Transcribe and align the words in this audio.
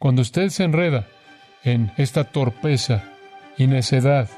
Cuando 0.00 0.22
usted 0.22 0.48
se 0.48 0.64
enreda 0.64 1.06
en 1.62 1.92
esta 1.98 2.24
torpeza 2.24 3.04
y 3.58 3.66
necedad 3.66 4.30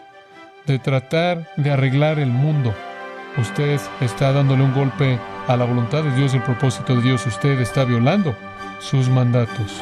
de 0.67 0.81
tratar 0.81 1.49
de 1.57 1.71
arreglar 1.71 2.19
el 2.19 2.31
mundo, 2.31 2.75
usted 3.39 3.81
está 4.01 4.33
dándole 4.33 4.65
un 4.65 4.75
golpe 4.75 5.21
a 5.47 5.57
la 5.57 5.65
voluntad 5.65 6.03
de 6.03 6.17
Dios 6.17 6.35
y 6.35 6.39
el 6.39 6.43
propósito 6.43 6.97
de 6.97 7.03
Dios. 7.03 7.25
Usted 7.29 7.61
está 7.61 7.85
violando 7.85 8.35
sus 8.81 9.09
mandatos. 9.09 9.81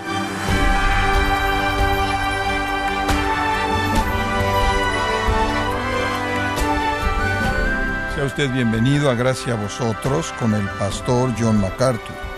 Sea 8.14 8.24
usted 8.26 8.52
bienvenido 8.52 9.10
a 9.10 9.14
Gracia 9.14 9.54
a 9.54 9.56
vosotros 9.56 10.30
con 10.38 10.52
el 10.52 10.68
pastor 10.78 11.32
John 11.38 11.58
MacArthur. 11.58 12.29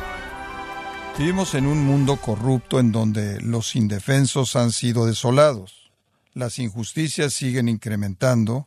Vivimos 1.18 1.54
en 1.54 1.66
un 1.66 1.84
mundo 1.84 2.16
corrupto 2.16 2.80
en 2.80 2.90
donde 2.90 3.38
los 3.42 3.76
indefensos 3.76 4.56
han 4.56 4.72
sido 4.72 5.04
desolados, 5.06 5.92
las 6.32 6.58
injusticias 6.58 7.34
siguen 7.34 7.68
incrementando, 7.68 8.66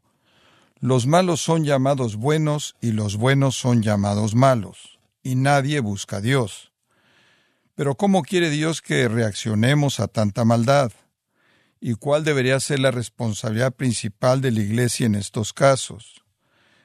los 0.80 1.08
malos 1.08 1.42
son 1.42 1.66
llamados 1.66 2.16
buenos 2.16 2.76
y 2.80 2.92
los 2.92 3.18
buenos 3.18 3.56
son 3.56 3.82
llamados 3.82 4.36
malos, 4.36 5.00
y 5.24 5.36
nadie 5.36 5.80
busca 5.80 6.18
a 6.18 6.22
Dios. 6.22 6.72
Pero 7.74 7.96
¿cómo 7.96 8.22
quiere 8.22 8.52
Dios 8.52 8.82
que 8.82 9.08
reaccionemos 9.08 10.00
a 10.00 10.08
tanta 10.08 10.46
maldad? 10.46 10.92
¿Y 11.82 11.96
cuál 11.96 12.24
debería 12.24 12.60
ser 12.60 12.80
la 12.80 12.92
responsabilidad 12.92 13.74
principal 13.74 14.40
de 14.40 14.52
la 14.52 14.62
Iglesia 14.62 15.08
en 15.08 15.16
estos 15.16 15.52
casos? 15.52 16.24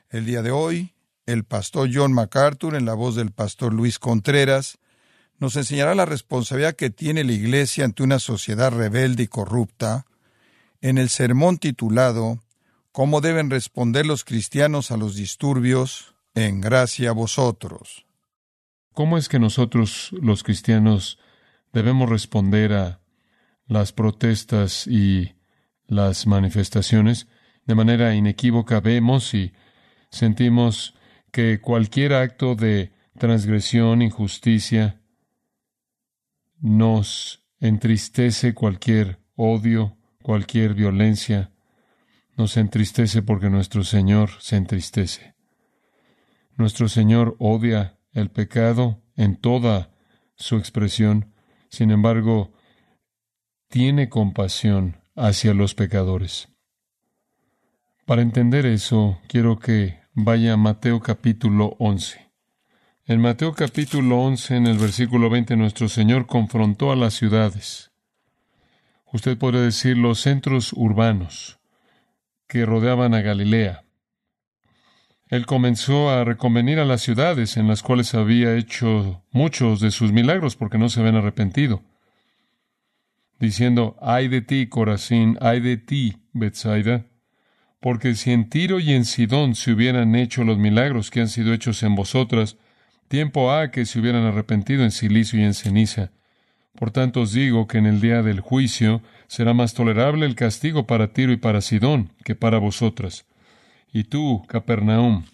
El 0.09 0.25
día 0.25 0.43
de 0.43 0.51
hoy, 0.51 0.95
el 1.27 1.45
pastor 1.45 1.91
John 1.93 2.13
MacArthur, 2.13 2.75
en 2.75 2.87
la 2.87 2.95
voz 2.95 3.15
del 3.15 3.31
pastor 3.31 3.73
Luis 3.73 4.01
Contreras, 4.01 4.80
nos 5.41 5.57
enseñará 5.57 5.95
la 5.95 6.05
responsabilidad 6.05 6.77
que 6.77 6.91
tiene 6.91 7.25
la 7.25 7.33
Iglesia 7.33 7.85
ante 7.85 8.03
una 8.03 8.19
sociedad 8.19 8.71
rebelde 8.71 9.25
y 9.25 9.27
corrupta, 9.27 10.07
en 10.83 10.99
el 10.99 11.09
sermón 11.09 11.59
titulado 11.59 12.41
¿Cómo 12.93 13.21
deben 13.21 13.51
responder 13.51 14.05
los 14.05 14.25
cristianos 14.25 14.91
a 14.91 14.97
los 14.97 15.15
disturbios 15.15 16.15
en 16.35 16.61
gracia 16.61 17.11
a 17.11 17.13
vosotros? 17.13 18.05
¿Cómo 18.93 19.17
es 19.17 19.29
que 19.29 19.39
nosotros 19.39 20.11
los 20.21 20.43
cristianos 20.43 21.19
debemos 21.73 22.09
responder 22.09 22.73
a 22.73 23.01
las 23.67 23.93
protestas 23.93 24.87
y 24.87 25.37
las 25.87 26.27
manifestaciones? 26.27 27.29
De 27.65 27.75
manera 27.77 28.15
inequívoca 28.15 28.81
vemos 28.81 29.33
y 29.35 29.53
sentimos 30.11 30.95
que 31.31 31.61
cualquier 31.61 32.13
acto 32.13 32.57
de 32.57 32.93
transgresión, 33.19 34.03
injusticia, 34.03 35.00
nos 36.61 37.45
entristece 37.59 38.55
cualquier 38.55 39.19
odio, 39.35 39.97
cualquier 40.23 40.75
violencia, 40.75 41.51
nos 42.37 42.57
entristece 42.57 43.23
porque 43.23 43.51
nuestro 43.51 43.85
Señor 43.85 44.31
se 44.41 44.57
entristece. 44.57 45.35
Nuestro 46.57 46.89
Señor 46.89 47.37
odia 47.39 47.99
el 48.13 48.31
pecado 48.31 49.03
en 49.17 49.37
toda 49.37 49.91
su 50.35 50.57
expresión, 50.57 51.33
sin 51.69 51.91
embargo, 51.91 52.53
tiene 53.69 54.09
compasión 54.09 55.03
hacia 55.15 55.55
los 55.55 55.75
pecadores. 55.75 56.49
Para 58.07 58.23
entender 58.23 58.67
eso, 58.67 59.21
quiero 59.29 59.59
que 59.59 60.01
vaya 60.15 60.55
a 60.55 60.57
Mateo 60.57 61.01
capítulo 61.01 61.77
11. 61.79 62.30
En 63.11 63.21
Mateo 63.21 63.55
capítulo 63.55 64.21
11, 64.21 64.55
en 64.55 64.67
el 64.69 64.79
versículo 64.79 65.31
20, 65.31 65.57
nuestro 65.57 65.89
Señor 65.89 66.27
confrontó 66.27 66.93
a 66.93 66.97
las 66.97 67.13
ciudades. 67.13 67.91
Usted 69.13 69.37
puede 69.37 69.61
decir 69.61 69.99
los 69.99 70.21
centros 70.21 70.73
urbanos 70.73 71.59
que 72.47 72.65
rodeaban 72.65 73.15
a 73.15 73.21
Galilea. 73.21 73.83
Él 75.29 75.45
comenzó 75.45 76.09
a 76.09 76.23
reconvenir 76.23 76.79
a 76.79 76.85
las 76.85 77.01
ciudades 77.01 77.57
en 77.57 77.67
las 77.67 77.83
cuales 77.83 78.15
había 78.15 78.55
hecho 78.55 79.25
muchos 79.33 79.81
de 79.81 79.91
sus 79.91 80.13
milagros 80.13 80.55
porque 80.55 80.79
no 80.79 80.89
se 80.89 81.01
habían 81.01 81.17
arrepentido, 81.17 81.83
diciendo, 83.41 83.97
ay 84.01 84.29
de 84.29 84.41
ti, 84.41 84.69
Corazín, 84.69 85.37
ay 85.41 85.59
de 85.59 85.79
ti, 85.79 86.19
Bethsaida, 86.33 87.07
porque 87.81 88.15
si 88.15 88.31
en 88.31 88.49
Tiro 88.49 88.79
y 88.79 88.93
en 88.93 89.05
Sidón 89.05 89.57
se 89.57 89.73
hubieran 89.73 90.15
hecho 90.15 90.45
los 90.45 90.59
milagros 90.59 91.11
que 91.11 91.21
han 91.21 91.29
sido 91.29 91.53
hechos 91.53 91.83
en 91.83 91.97
vosotras, 91.97 92.57
Tiempo 93.11 93.51
ha 93.51 93.73
que 93.73 93.87
se 93.87 93.99
hubieran 93.99 94.23
arrepentido 94.23 94.85
en 94.85 94.93
silicio 94.93 95.37
y 95.37 95.43
en 95.43 95.53
ceniza. 95.53 96.13
Por 96.77 96.93
tanto 96.93 97.23
os 97.23 97.33
digo 97.33 97.67
que 97.67 97.79
en 97.79 97.87
el 97.87 98.01
día 98.01 98.23
del 98.23 98.39
juicio 98.39 99.03
será 99.27 99.53
más 99.53 99.75
tolerable 99.75 100.27
el 100.27 100.37
castigo 100.37 100.87
para 100.87 101.13
Tiro 101.13 101.33
y 101.33 101.37
para 101.37 101.61
Sidón 101.61 102.13
que 102.23 102.37
para 102.37 102.59
vosotras. 102.59 103.27
Y 103.93 104.05
tú, 104.05 104.45
Capernaum, 104.47 105.25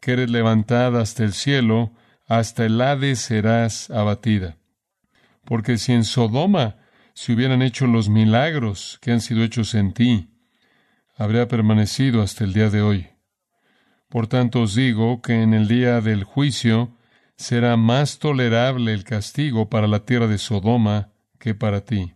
que 0.00 0.12
eres 0.12 0.30
levantada 0.30 1.00
hasta 1.02 1.24
el 1.24 1.32
cielo, 1.32 1.90
hasta 2.28 2.66
el 2.66 2.80
Hades 2.80 3.18
serás 3.18 3.90
abatida. 3.90 4.54
Porque 5.44 5.78
si 5.78 5.94
en 5.94 6.04
Sodoma 6.04 6.76
se 7.14 7.32
hubieran 7.32 7.62
hecho 7.62 7.88
los 7.88 8.10
milagros 8.10 9.00
que 9.02 9.10
han 9.10 9.20
sido 9.20 9.42
hechos 9.42 9.74
en 9.74 9.92
ti, 9.92 10.28
habría 11.16 11.48
permanecido 11.48 12.22
hasta 12.22 12.44
el 12.44 12.52
día 12.52 12.70
de 12.70 12.80
hoy. 12.80 13.11
Por 14.12 14.26
tanto 14.26 14.60
os 14.60 14.74
digo 14.74 15.22
que 15.22 15.40
en 15.40 15.54
el 15.54 15.66
día 15.68 16.02
del 16.02 16.24
juicio 16.24 16.94
será 17.34 17.78
más 17.78 18.18
tolerable 18.18 18.92
el 18.92 19.04
castigo 19.04 19.70
para 19.70 19.86
la 19.86 20.04
tierra 20.04 20.26
de 20.26 20.36
Sodoma 20.36 21.12
que 21.38 21.54
para 21.54 21.86
ti. 21.86 22.12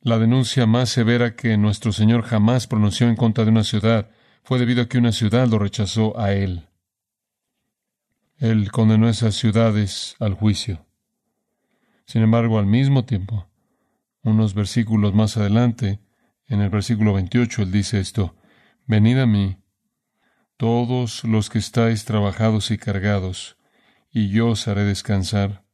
La 0.00 0.18
denuncia 0.18 0.64
más 0.64 0.88
severa 0.88 1.36
que 1.36 1.58
nuestro 1.58 1.92
Señor 1.92 2.22
jamás 2.22 2.66
pronunció 2.66 3.06
en 3.06 3.16
contra 3.16 3.44
de 3.44 3.50
una 3.50 3.64
ciudad 3.64 4.08
fue 4.44 4.58
debido 4.58 4.80
a 4.80 4.88
que 4.88 4.96
una 4.96 5.12
ciudad 5.12 5.46
lo 5.46 5.58
rechazó 5.58 6.18
a 6.18 6.32
Él. 6.32 6.70
Él 8.38 8.72
condenó 8.72 9.10
esas 9.10 9.34
ciudades 9.34 10.16
al 10.20 10.32
juicio. 10.32 10.86
Sin 12.06 12.22
embargo, 12.22 12.58
al 12.58 12.64
mismo 12.64 13.04
tiempo, 13.04 13.46
unos 14.22 14.54
versículos 14.54 15.12
más 15.12 15.36
adelante, 15.36 16.00
en 16.46 16.62
el 16.62 16.70
versículo 16.70 17.12
28, 17.12 17.60
Él 17.60 17.72
dice 17.72 18.00
esto, 18.00 18.36
Venid 18.86 19.18
a 19.18 19.26
mí, 19.26 19.58
todos 20.56 21.24
los 21.24 21.50
que 21.50 21.58
estáis 21.58 22.04
trabajados 22.04 22.70
y 22.70 22.78
cargados, 22.78 23.56
y 24.10 24.28
yo 24.28 24.48
os 24.48 24.68
haré 24.68 24.84
descansar. 24.84 25.64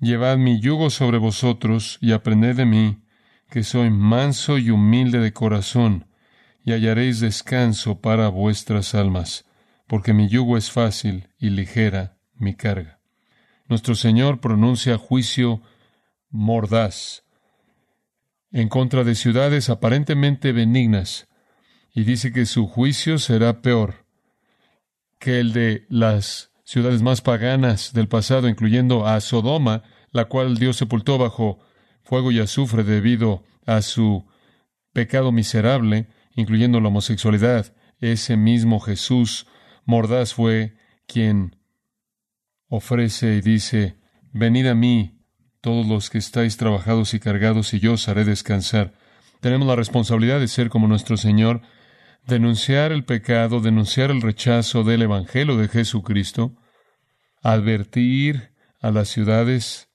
Llevad 0.00 0.38
mi 0.38 0.60
yugo 0.60 0.90
sobre 0.90 1.18
vosotros 1.18 1.98
y 2.00 2.12
aprended 2.12 2.56
de 2.56 2.66
mí, 2.66 3.02
que 3.50 3.64
soy 3.64 3.90
manso 3.90 4.58
y 4.58 4.70
humilde 4.70 5.18
de 5.18 5.32
corazón, 5.32 6.06
y 6.64 6.72
hallaréis 6.72 7.20
descanso 7.20 8.00
para 8.00 8.28
vuestras 8.28 8.94
almas, 8.94 9.44
porque 9.86 10.12
mi 10.12 10.28
yugo 10.28 10.56
es 10.56 10.70
fácil 10.70 11.28
y 11.38 11.50
ligera 11.50 12.16
mi 12.34 12.54
carga. 12.54 13.00
Nuestro 13.68 13.94
Señor 13.94 14.40
pronuncia 14.40 14.98
juicio 14.98 15.62
mordaz 16.28 17.24
en 18.52 18.68
contra 18.68 19.04
de 19.04 19.14
ciudades 19.14 19.70
aparentemente 19.70 20.52
benignas, 20.52 21.28
y 21.94 22.04
dice 22.04 22.32
que 22.32 22.46
su 22.46 22.66
juicio 22.66 23.18
será 23.18 23.62
peor 23.62 24.06
que 25.18 25.40
el 25.40 25.52
de 25.52 25.86
las 25.88 26.50
ciudades 26.64 27.02
más 27.02 27.20
paganas 27.20 27.92
del 27.92 28.08
pasado, 28.08 28.48
incluyendo 28.48 29.06
a 29.06 29.20
Sodoma, 29.20 29.82
la 30.12 30.26
cual 30.26 30.56
Dios 30.56 30.76
sepultó 30.76 31.18
bajo 31.18 31.58
fuego 32.02 32.32
y 32.32 32.40
azufre 32.40 32.84
debido 32.84 33.44
a 33.66 33.82
su 33.82 34.26
pecado 34.92 35.30
miserable, 35.30 36.08
incluyendo 36.34 36.80
la 36.80 36.88
homosexualidad. 36.88 37.74
Ese 38.00 38.36
mismo 38.36 38.80
Jesús 38.80 39.46
mordaz 39.84 40.32
fue 40.32 40.76
quien 41.06 41.56
ofrece 42.68 43.36
y 43.36 43.40
dice, 43.40 43.98
Venid 44.32 44.66
a 44.66 44.74
mí, 44.74 45.18
todos 45.60 45.86
los 45.86 46.08
que 46.08 46.18
estáis 46.18 46.56
trabajados 46.56 47.14
y 47.14 47.20
cargados, 47.20 47.74
y 47.74 47.80
yo 47.80 47.94
os 47.94 48.08
haré 48.08 48.24
descansar. 48.24 48.94
Tenemos 49.40 49.66
la 49.66 49.76
responsabilidad 49.76 50.40
de 50.40 50.48
ser 50.48 50.70
como 50.70 50.86
nuestro 50.86 51.16
Señor, 51.16 51.62
denunciar 52.26 52.92
el 52.92 53.04
pecado, 53.04 53.60
denunciar 53.60 54.10
el 54.10 54.22
rechazo 54.22 54.84
del 54.84 55.02
Evangelio 55.02 55.56
de 55.56 55.68
Jesucristo, 55.68 56.56
advertir 57.42 58.52
a 58.80 58.90
las 58.90 59.08
ciudades 59.08 59.88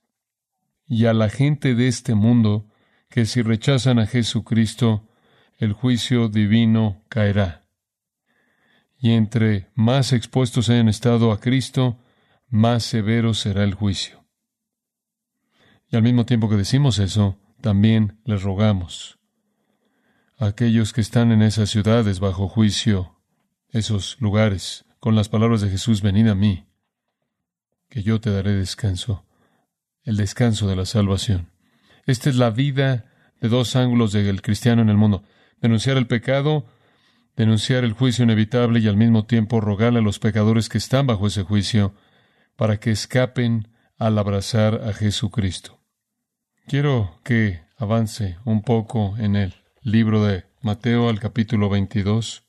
y 0.87 1.05
a 1.05 1.13
la 1.13 1.29
gente 1.29 1.75
de 1.75 1.87
este 1.87 2.15
mundo 2.15 2.67
que 3.09 3.25
si 3.25 3.41
rechazan 3.41 3.99
a 3.99 4.07
Jesucristo, 4.07 5.07
el 5.57 5.73
juicio 5.73 6.27
divino 6.27 7.03
caerá. 7.09 7.65
Y 8.97 9.11
entre 9.11 9.69
más 9.73 10.13
expuestos 10.13 10.69
hayan 10.69 10.89
estado 10.89 11.31
a 11.31 11.39
Cristo, 11.39 11.99
más 12.49 12.83
severo 12.83 13.33
será 13.33 13.63
el 13.63 13.73
juicio. 13.73 14.25
Y 15.89 15.95
al 15.95 16.03
mismo 16.03 16.25
tiempo 16.25 16.49
que 16.49 16.55
decimos 16.55 16.99
eso, 16.99 17.37
también 17.61 18.19
les 18.25 18.43
rogamos 18.43 19.19
aquellos 20.37 20.93
que 20.93 21.01
están 21.01 21.31
en 21.31 21.41
esas 21.41 21.69
ciudades 21.69 22.19
bajo 22.19 22.47
juicio, 22.47 23.15
esos 23.69 24.17
lugares, 24.19 24.85
con 24.99 25.15
las 25.15 25.29
palabras 25.29 25.61
de 25.61 25.69
Jesús, 25.69 26.01
venid 26.01 26.27
a 26.27 26.35
mí, 26.35 26.65
que 27.89 28.03
yo 28.03 28.19
te 28.19 28.31
daré 28.31 28.53
descanso, 28.53 29.25
el 30.03 30.17
descanso 30.17 30.67
de 30.67 30.75
la 30.75 30.85
salvación. 30.85 31.51
Esta 32.05 32.29
es 32.29 32.35
la 32.35 32.49
vida 32.49 33.05
de 33.41 33.49
dos 33.49 33.75
ángulos 33.75 34.11
del 34.11 34.41
cristiano 34.41 34.81
en 34.81 34.89
el 34.89 34.97
mundo. 34.97 35.23
Denunciar 35.61 35.97
el 35.97 36.07
pecado, 36.07 36.65
denunciar 37.35 37.83
el 37.83 37.93
juicio 37.93 38.23
inevitable 38.23 38.79
y 38.79 38.87
al 38.87 38.97
mismo 38.97 39.25
tiempo 39.25 39.61
rogarle 39.61 39.99
a 39.99 40.03
los 40.03 40.19
pecadores 40.19 40.69
que 40.69 40.77
están 40.77 41.07
bajo 41.07 41.27
ese 41.27 41.43
juicio 41.43 41.93
para 42.55 42.77
que 42.77 42.91
escapen 42.91 43.67
al 43.97 44.17
abrazar 44.17 44.81
a 44.87 44.93
Jesucristo. 44.93 45.79
Quiero 46.67 47.19
que 47.23 47.61
avance 47.77 48.37
un 48.45 48.61
poco 48.61 49.15
en 49.17 49.35
el 49.35 49.64
libro 49.85 50.25
de 50.25 50.45
Mateo 50.61 51.09
al 51.09 51.19
capítulo 51.19 51.69
22. 51.69 52.43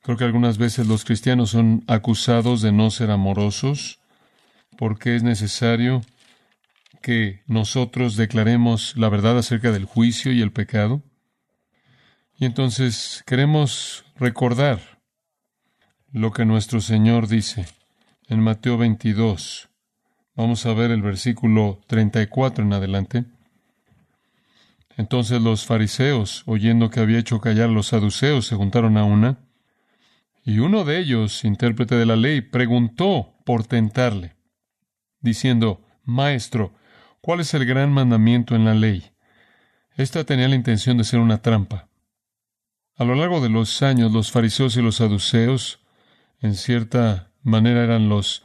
Creo 0.00 0.16
que 0.16 0.22
algunas 0.22 0.58
veces 0.58 0.86
los 0.86 1.04
cristianos 1.04 1.50
son 1.50 1.82
acusados 1.88 2.62
de 2.62 2.70
no 2.70 2.92
ser 2.92 3.10
amorosos 3.10 3.98
porque 4.78 5.16
es 5.16 5.24
necesario 5.24 6.02
que 7.02 7.42
nosotros 7.48 8.14
declaremos 8.14 8.96
la 8.96 9.08
verdad 9.08 9.36
acerca 9.38 9.72
del 9.72 9.86
juicio 9.86 10.32
y 10.32 10.40
el 10.40 10.52
pecado. 10.52 11.02
Y 12.38 12.44
entonces 12.44 13.24
queremos 13.26 14.04
recordar 14.14 15.00
lo 16.12 16.30
que 16.30 16.44
nuestro 16.44 16.80
Señor 16.80 17.26
dice 17.26 17.66
en 18.28 18.40
Mateo 18.40 18.78
22. 18.78 19.68
Vamos 20.36 20.64
a 20.64 20.74
ver 20.74 20.92
el 20.92 21.02
versículo 21.02 21.80
34 21.88 22.64
en 22.64 22.72
adelante. 22.72 23.24
Entonces 24.98 25.40
los 25.40 25.64
fariseos, 25.64 26.42
oyendo 26.46 26.90
que 26.90 26.98
había 26.98 27.20
hecho 27.20 27.40
callar 27.40 27.70
a 27.70 27.72
los 27.72 27.86
saduceos, 27.86 28.46
se 28.46 28.56
juntaron 28.56 28.96
a 28.96 29.04
una, 29.04 29.38
y 30.44 30.58
uno 30.58 30.84
de 30.84 30.98
ellos, 30.98 31.44
intérprete 31.44 31.94
de 31.94 32.04
la 32.04 32.16
ley, 32.16 32.40
preguntó 32.40 33.36
por 33.46 33.64
tentarle, 33.64 34.34
diciendo, 35.20 35.86
Maestro, 36.02 36.74
¿cuál 37.20 37.38
es 37.38 37.54
el 37.54 37.64
gran 37.64 37.92
mandamiento 37.92 38.56
en 38.56 38.64
la 38.64 38.74
ley? 38.74 39.12
Esta 39.96 40.24
tenía 40.24 40.48
la 40.48 40.56
intención 40.56 40.98
de 40.98 41.04
ser 41.04 41.20
una 41.20 41.42
trampa. 41.42 41.88
A 42.96 43.04
lo 43.04 43.14
largo 43.14 43.40
de 43.40 43.50
los 43.50 43.82
años, 43.82 44.10
los 44.10 44.32
fariseos 44.32 44.76
y 44.76 44.82
los 44.82 44.96
saduceos, 44.96 45.78
en 46.40 46.56
cierta 46.56 47.30
manera, 47.44 47.84
eran 47.84 48.08
los, 48.08 48.42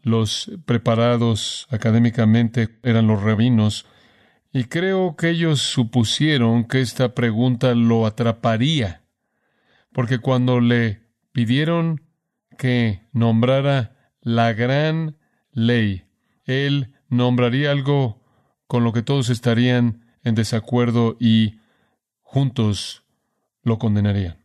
los 0.00 0.52
preparados 0.64 1.66
académicamente, 1.70 2.78
eran 2.84 3.08
los 3.08 3.20
rabinos, 3.20 3.86
y 4.52 4.64
creo 4.64 5.16
que 5.16 5.30
ellos 5.30 5.60
supusieron 5.60 6.64
que 6.64 6.80
esta 6.80 7.14
pregunta 7.14 7.74
lo 7.74 8.06
atraparía, 8.06 9.04
porque 9.92 10.18
cuando 10.18 10.60
le 10.60 11.02
pidieron 11.32 12.02
que 12.58 13.08
nombrara 13.12 14.12
la 14.20 14.52
gran 14.52 15.16
ley, 15.52 16.04
él 16.44 16.94
nombraría 17.08 17.70
algo 17.70 18.22
con 18.66 18.84
lo 18.84 18.92
que 18.92 19.02
todos 19.02 19.30
estarían 19.30 20.04
en 20.22 20.34
desacuerdo 20.34 21.16
y 21.20 21.58
juntos 22.22 23.04
lo 23.62 23.78
condenarían. 23.78 24.44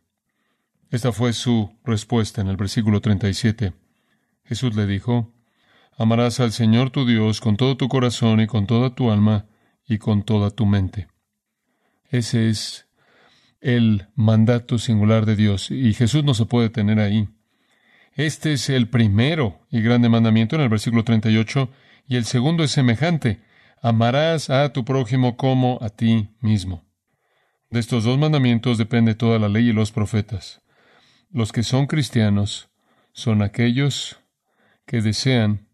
Esta 0.91 1.11
fue 1.11 1.33
su 1.33 1.77
respuesta 1.83 2.41
en 2.41 2.47
el 2.47 2.57
versículo 2.57 3.01
37. 3.01 3.73
Jesús 4.45 4.75
le 4.75 4.85
dijo, 4.85 5.33
Amarás 5.97 6.39
al 6.39 6.51
Señor 6.51 6.91
tu 6.91 7.05
Dios 7.05 7.41
con 7.41 7.57
todo 7.57 7.75
tu 7.75 7.87
corazón 7.87 8.39
y 8.39 8.47
con 8.47 8.67
toda 8.67 8.93
tu 8.93 9.11
alma 9.11 9.45
y 9.87 9.97
con 9.97 10.23
toda 10.23 10.51
tu 10.51 10.65
mente. 10.65 11.07
Ese 12.09 12.49
es 12.49 12.87
el 13.61 14.07
mandato 14.15 14.77
singular 14.77 15.25
de 15.25 15.35
Dios 15.35 15.71
y 15.71 15.93
Jesús 15.93 16.23
no 16.23 16.33
se 16.33 16.45
puede 16.45 16.69
tener 16.69 16.99
ahí. 16.99 17.29
Este 18.13 18.53
es 18.53 18.69
el 18.69 18.89
primero 18.89 19.59
y 19.69 19.81
grande 19.81 20.07
mandamiento 20.07 20.55
en 20.55 20.61
el 20.61 20.69
versículo 20.69 21.03
38 21.03 21.69
y 22.07 22.15
el 22.15 22.25
segundo 22.25 22.63
es 22.63 22.71
semejante. 22.71 23.41
Amarás 23.81 24.49
a 24.49 24.71
tu 24.71 24.85
prójimo 24.85 25.35
como 25.35 25.79
a 25.81 25.89
ti 25.89 26.29
mismo. 26.39 26.85
De 27.69 27.79
estos 27.79 28.03
dos 28.03 28.17
mandamientos 28.17 28.77
depende 28.77 29.15
toda 29.15 29.38
la 29.39 29.49
ley 29.49 29.69
y 29.69 29.73
los 29.73 29.91
profetas. 29.91 30.61
Los 31.31 31.51
que 31.51 31.63
son 31.63 31.88
cristianos 31.88 32.69
son 33.11 33.41
aquellos 33.41 34.21
que 34.85 35.01
desean 35.01 35.67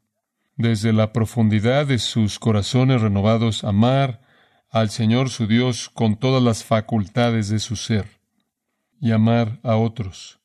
desde 0.61 0.93
la 0.93 1.13
profundidad 1.13 1.87
de 1.87 1.99
sus 1.99 2.39
corazones 2.39 3.01
renovados, 3.01 3.63
amar 3.63 4.21
al 4.69 4.89
Señor 4.89 5.29
su 5.29 5.47
Dios 5.47 5.89
con 5.89 6.17
todas 6.17 6.41
las 6.41 6.63
facultades 6.63 7.49
de 7.49 7.59
su 7.59 7.75
ser 7.75 8.07
y 8.99 9.11
amar 9.11 9.59
a 9.63 9.75
otros 9.75 10.39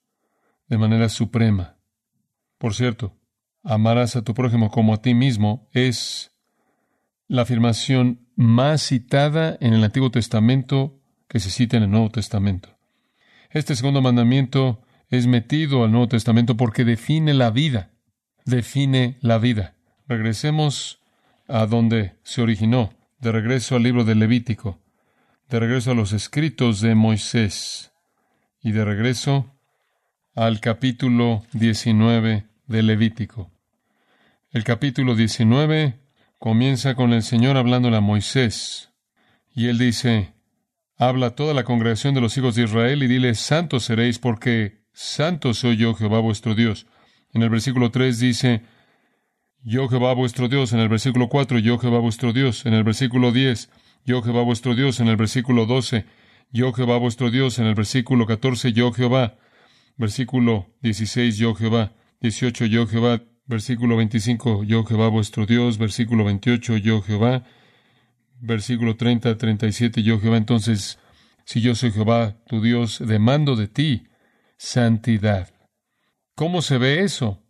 de 0.68 0.78
manera 0.78 1.08
suprema. 1.08 1.76
Por 2.58 2.74
cierto, 2.74 3.16
amarás 3.62 4.16
a 4.16 4.22
tu 4.22 4.34
prójimo 4.34 4.70
como 4.70 4.94
a 4.94 5.02
ti 5.02 5.14
mismo 5.14 5.68
es 5.72 6.32
la 7.28 7.42
afirmación 7.42 8.26
más 8.34 8.82
citada 8.82 9.56
en 9.60 9.74
el 9.74 9.84
Antiguo 9.84 10.10
Testamento 10.10 11.00
que 11.28 11.40
se 11.40 11.50
cita 11.50 11.76
en 11.76 11.84
el 11.84 11.90
Nuevo 11.90 12.10
Testamento. 12.10 12.76
Este 13.50 13.76
segundo 13.76 14.02
mandamiento 14.02 14.82
es 15.08 15.26
metido 15.26 15.84
al 15.84 15.92
Nuevo 15.92 16.08
Testamento 16.08 16.56
porque 16.56 16.84
define 16.84 17.34
la 17.34 17.50
vida, 17.50 17.92
define 18.44 19.18
la 19.20 19.38
vida. 19.38 19.75
Regresemos 20.08 21.00
a 21.48 21.66
donde 21.66 22.14
se 22.22 22.40
originó, 22.40 22.92
de 23.18 23.32
regreso 23.32 23.74
al 23.74 23.82
libro 23.82 24.04
de 24.04 24.14
Levítico, 24.14 24.80
de 25.48 25.58
regreso 25.58 25.90
a 25.90 25.94
los 25.94 26.12
escritos 26.12 26.80
de 26.80 26.94
Moisés 26.94 27.92
y 28.62 28.70
de 28.70 28.84
regreso 28.84 29.52
al 30.34 30.60
capítulo 30.60 31.44
19 31.54 32.46
de 32.66 32.82
Levítico. 32.82 33.50
El 34.52 34.62
capítulo 34.62 35.16
19 35.16 35.98
comienza 36.38 36.94
con 36.94 37.12
el 37.12 37.24
Señor 37.24 37.56
hablándole 37.56 37.96
a 37.96 38.00
Moisés 38.00 38.90
y 39.54 39.66
él 39.66 39.78
dice, 39.78 40.34
habla 40.96 41.28
a 41.28 41.34
toda 41.34 41.52
la 41.52 41.64
congregación 41.64 42.14
de 42.14 42.20
los 42.20 42.36
hijos 42.38 42.54
de 42.54 42.62
Israel 42.64 43.02
y 43.02 43.08
dile, 43.08 43.34
santos 43.34 43.84
seréis 43.84 44.20
porque 44.20 44.84
santo 44.92 45.52
soy 45.52 45.76
yo 45.76 45.94
Jehová 45.94 46.20
vuestro 46.20 46.54
Dios. 46.54 46.86
En 47.32 47.42
el 47.42 47.50
versículo 47.50 47.90
3 47.90 48.20
dice, 48.20 48.62
yo 49.62 49.88
Jehová 49.88 50.14
vuestro 50.14 50.48
Dios, 50.48 50.72
en 50.72 50.80
el 50.80 50.88
versículo 50.88 51.28
4, 51.28 51.58
yo 51.58 51.78
Jehová 51.78 51.98
vuestro 51.98 52.32
Dios, 52.32 52.66
en 52.66 52.74
el 52.74 52.84
versículo 52.84 53.32
10, 53.32 53.70
yo 54.04 54.22
Jehová 54.22 54.42
vuestro 54.42 54.74
Dios, 54.74 55.00
en 55.00 55.08
el 55.08 55.16
versículo 55.16 55.66
12, 55.66 56.04
yo 56.52 56.72
Jehová 56.72 56.98
vuestro 56.98 57.30
Dios, 57.30 57.58
en 57.58 57.66
el 57.66 57.74
versículo 57.74 58.26
14, 58.26 58.72
yo 58.72 58.92
Jehová, 58.92 59.36
versículo 59.96 60.66
16, 60.82 61.36
yo 61.38 61.54
Jehová, 61.54 61.92
18, 62.20 62.66
yo 62.66 62.86
Jehová, 62.86 63.22
versículo 63.46 63.96
25, 63.96 64.64
yo 64.64 64.84
Jehová 64.84 65.08
vuestro 65.08 65.46
Dios, 65.46 65.78
versículo 65.78 66.24
28, 66.24 66.76
yo 66.78 67.02
Jehová, 67.02 67.44
versículo 68.40 68.96
30, 68.96 69.36
37, 69.36 70.02
yo 70.02 70.20
Jehová. 70.20 70.36
Entonces, 70.36 70.98
si 71.44 71.60
yo 71.60 71.74
soy 71.74 71.92
Jehová, 71.92 72.36
tu 72.46 72.60
Dios, 72.60 73.02
demando 73.04 73.56
de 73.56 73.68
ti 73.68 74.04
santidad. 74.56 75.52
¿Cómo 76.34 76.62
se 76.62 76.78
ve 76.78 77.02
eso? 77.02 77.45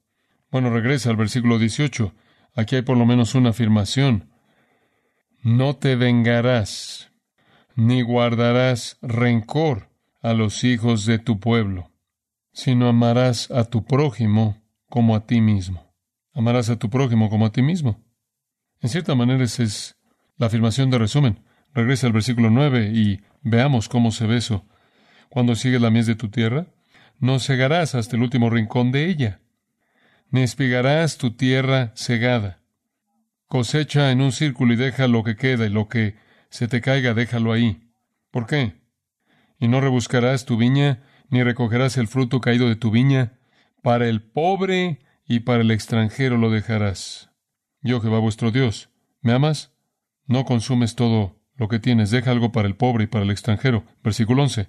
Bueno, 0.50 0.70
regresa 0.70 1.10
al 1.10 1.16
versículo 1.16 1.58
18. 1.58 2.14
Aquí 2.54 2.76
hay 2.76 2.82
por 2.82 2.96
lo 2.96 3.04
menos 3.04 3.34
una 3.34 3.50
afirmación. 3.50 4.30
No 5.42 5.76
te 5.76 5.96
vengarás, 5.96 7.10
ni 7.74 8.02
guardarás 8.02 8.98
rencor 9.02 9.90
a 10.22 10.34
los 10.34 10.64
hijos 10.64 11.04
de 11.04 11.18
tu 11.18 11.40
pueblo, 11.40 11.90
sino 12.52 12.88
amarás 12.88 13.50
a 13.50 13.64
tu 13.64 13.84
prójimo 13.84 14.62
como 14.88 15.14
a 15.16 15.26
ti 15.26 15.40
mismo. 15.40 15.94
Amarás 16.32 16.70
a 16.70 16.78
tu 16.78 16.90
prójimo 16.90 17.28
como 17.28 17.46
a 17.46 17.52
ti 17.52 17.62
mismo. 17.62 18.04
En 18.80 18.88
cierta 18.88 19.14
manera 19.14 19.44
esa 19.44 19.62
es 19.62 19.96
la 20.36 20.46
afirmación 20.46 20.90
de 20.90 20.98
resumen. 20.98 21.44
Regresa 21.74 22.06
al 22.06 22.12
versículo 22.12 22.50
9 22.50 22.92
y 22.94 23.20
veamos 23.42 23.88
cómo 23.88 24.10
se 24.12 24.26
ve 24.26 24.36
eso. 24.36 24.64
Cuando 25.28 25.54
sigues 25.54 25.80
la 25.80 25.90
mies 25.90 26.06
de 26.06 26.14
tu 26.14 26.28
tierra, 26.28 26.66
no 27.18 27.40
cegarás 27.40 27.94
hasta 27.94 28.16
el 28.16 28.22
último 28.22 28.48
rincón 28.48 28.92
de 28.92 29.06
ella 29.06 29.40
ni 30.30 30.42
espigarás 30.42 31.18
tu 31.18 31.32
tierra 31.32 31.92
segada. 31.94 32.60
Cosecha 33.46 34.10
en 34.10 34.20
un 34.20 34.32
círculo 34.32 34.72
y 34.72 34.76
deja 34.76 35.06
lo 35.08 35.22
que 35.22 35.36
queda, 35.36 35.66
y 35.66 35.70
lo 35.70 35.88
que 35.88 36.16
se 36.50 36.68
te 36.68 36.80
caiga, 36.80 37.14
déjalo 37.14 37.52
ahí. 37.52 37.90
¿Por 38.30 38.46
qué? 38.46 38.74
Y 39.58 39.68
no 39.68 39.80
rebuscarás 39.80 40.44
tu 40.44 40.56
viña, 40.56 41.02
ni 41.30 41.42
recogerás 41.42 41.96
el 41.96 42.08
fruto 42.08 42.40
caído 42.40 42.68
de 42.68 42.76
tu 42.76 42.90
viña. 42.90 43.38
Para 43.82 44.08
el 44.08 44.22
pobre 44.22 45.00
y 45.26 45.40
para 45.40 45.62
el 45.62 45.70
extranjero 45.70 46.36
lo 46.36 46.50
dejarás. 46.50 47.30
Yo, 47.82 48.00
Jehová 48.00 48.18
vuestro 48.18 48.50
Dios, 48.50 48.90
¿me 49.20 49.32
amas? 49.32 49.72
No 50.26 50.44
consumes 50.44 50.96
todo 50.96 51.40
lo 51.54 51.68
que 51.68 51.78
tienes, 51.78 52.10
deja 52.10 52.32
algo 52.32 52.52
para 52.52 52.68
el 52.68 52.76
pobre 52.76 53.04
y 53.04 53.06
para 53.06 53.24
el 53.24 53.30
extranjero. 53.30 53.84
Versículo 54.02 54.42
11. 54.42 54.68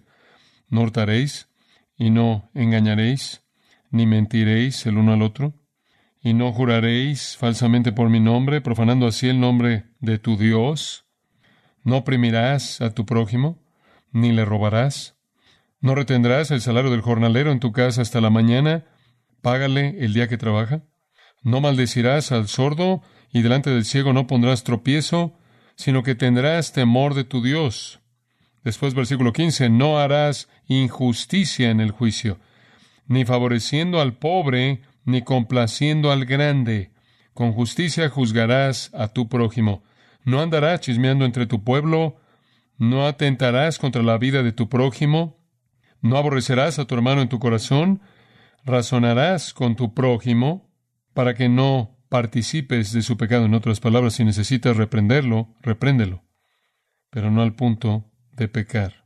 No 0.69 0.81
hurtaréis 0.81 1.49
y 1.97 2.11
no 2.11 2.51
engañaréis 2.53 3.43
ni 3.89 4.05
mentiréis 4.05 4.85
el 4.85 4.97
uno 4.97 5.13
al 5.13 5.21
otro, 5.21 5.53
y 6.21 6.33
no 6.33 6.51
juraréis 6.51 7.37
falsamente 7.37 7.91
por 7.91 8.09
mi 8.09 8.19
nombre, 8.19 8.61
profanando 8.61 9.07
así 9.07 9.29
el 9.29 9.39
nombre 9.39 9.85
de 9.99 10.19
tu 10.19 10.37
Dios. 10.37 11.05
No 11.83 11.97
oprimirás 11.97 12.81
a 12.81 12.93
tu 12.93 13.05
prójimo, 13.05 13.63
ni 14.11 14.31
le 14.31 14.45
robarás. 14.45 15.15
No 15.79 15.95
retendrás 15.95 16.51
el 16.51 16.61
salario 16.61 16.91
del 16.91 17.01
jornalero 17.01 17.51
en 17.51 17.59
tu 17.59 17.71
casa 17.71 18.01
hasta 18.01 18.19
la 18.19 18.29
mañana, 18.29 18.85
págale 19.41 20.03
el 20.03 20.13
día 20.13 20.27
que 20.27 20.37
trabaja. 20.37 20.83
No 21.43 21.61
maldecirás 21.61 22.31
al 22.31 22.47
sordo, 22.47 23.01
y 23.31 23.41
delante 23.41 23.69
del 23.69 23.85
ciego 23.85 24.13
no 24.13 24.27
pondrás 24.27 24.63
tropiezo, 24.63 25.37
sino 25.75 26.03
que 26.03 26.15
tendrás 26.15 26.73
temor 26.73 27.13
de 27.13 27.23
tu 27.23 27.41
Dios. 27.41 28.01
Después, 28.63 28.93
versículo 28.93 29.31
15, 29.31 29.69
no 29.69 29.99
harás 29.99 30.49
injusticia 30.67 31.69
en 31.69 31.79
el 31.79 31.91
juicio, 31.91 32.39
ni 33.07 33.25
favoreciendo 33.25 33.99
al 34.01 34.17
pobre, 34.17 34.81
ni 35.05 35.21
complaciendo 35.21 36.11
al 36.11 36.25
grande. 36.25 36.91
Con 37.33 37.53
justicia 37.53 38.09
juzgarás 38.09 38.91
a 38.93 39.09
tu 39.09 39.29
prójimo. 39.29 39.83
No 40.23 40.41
andarás 40.41 40.81
chismeando 40.81 41.25
entre 41.25 41.45
tu 41.45 41.63
pueblo, 41.63 42.17
no 42.77 43.07
atentarás 43.07 43.79
contra 43.79 44.03
la 44.03 44.17
vida 44.17 44.43
de 44.43 44.51
tu 44.51 44.69
prójimo, 44.69 45.37
no 46.01 46.17
aborrecerás 46.17 46.79
a 46.79 46.85
tu 46.85 46.95
hermano 46.95 47.21
en 47.21 47.29
tu 47.29 47.39
corazón, 47.39 48.01
razonarás 48.65 49.53
con 49.53 49.75
tu 49.75 49.93
prójimo 49.93 50.69
para 51.13 51.33
que 51.33 51.49
no 51.49 51.97
participes 52.09 52.91
de 52.91 53.01
su 53.01 53.17
pecado. 53.17 53.45
En 53.45 53.53
otras 53.53 53.79
palabras, 53.79 54.13
si 54.13 54.23
necesitas 54.23 54.77
reprenderlo, 54.77 55.55
repréndelo, 55.61 56.23
pero 57.09 57.31
no 57.31 57.41
al 57.41 57.55
punto 57.55 58.11
de 58.33 58.47
pecar. 58.47 59.05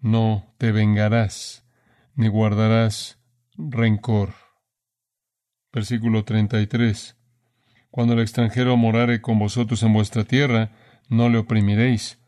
No 0.00 0.54
te 0.58 0.72
vengarás, 0.72 1.67
ni 2.18 2.26
guardarás 2.26 3.20
rencor. 3.56 4.34
Versículo 5.72 6.24
33. 6.24 7.16
Cuando 7.92 8.14
el 8.14 8.20
extranjero 8.20 8.76
morare 8.76 9.20
con 9.20 9.38
vosotros 9.38 9.84
en 9.84 9.92
vuestra 9.92 10.24
tierra, 10.24 10.72
no 11.08 11.28
le 11.28 11.38
oprimiréis. 11.38 12.18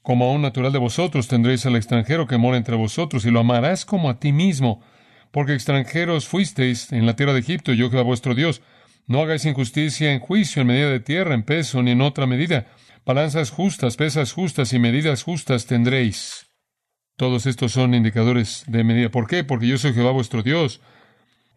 Como 0.00 0.24
a 0.24 0.32
un 0.32 0.40
natural 0.40 0.72
de 0.72 0.78
vosotros 0.78 1.28
tendréis 1.28 1.66
al 1.66 1.76
extranjero 1.76 2.26
que 2.26 2.38
mora 2.38 2.56
entre 2.56 2.76
vosotros, 2.76 3.26
y 3.26 3.30
lo 3.30 3.40
amarás 3.40 3.84
como 3.84 4.08
a 4.08 4.18
ti 4.18 4.32
mismo, 4.32 4.80
porque 5.32 5.52
extranjeros 5.52 6.26
fuisteis 6.26 6.92
en 6.92 7.04
la 7.04 7.16
tierra 7.16 7.34
de 7.34 7.40
Egipto, 7.40 7.74
yo 7.74 7.90
Jehová 7.90 8.04
vuestro 8.04 8.34
Dios. 8.34 8.62
No 9.06 9.20
hagáis 9.20 9.44
injusticia 9.44 10.14
en 10.14 10.20
juicio, 10.20 10.62
en 10.62 10.68
medida 10.68 10.88
de 10.88 11.00
tierra, 11.00 11.34
en 11.34 11.42
peso, 11.42 11.82
ni 11.82 11.90
en 11.90 12.00
otra 12.00 12.26
medida. 12.26 12.68
Balanzas 13.04 13.50
justas, 13.50 13.98
pesas 13.98 14.32
justas 14.32 14.72
y 14.72 14.78
medidas 14.78 15.24
justas 15.24 15.66
tendréis. 15.66 16.49
Todos 17.20 17.44
estos 17.44 17.72
son 17.72 17.92
indicadores 17.92 18.64
de 18.66 18.82
medida. 18.82 19.10
¿Por 19.10 19.26
qué? 19.26 19.44
Porque 19.44 19.66
yo 19.66 19.76
soy 19.76 19.92
Jehová 19.92 20.10
vuestro 20.10 20.42
Dios. 20.42 20.80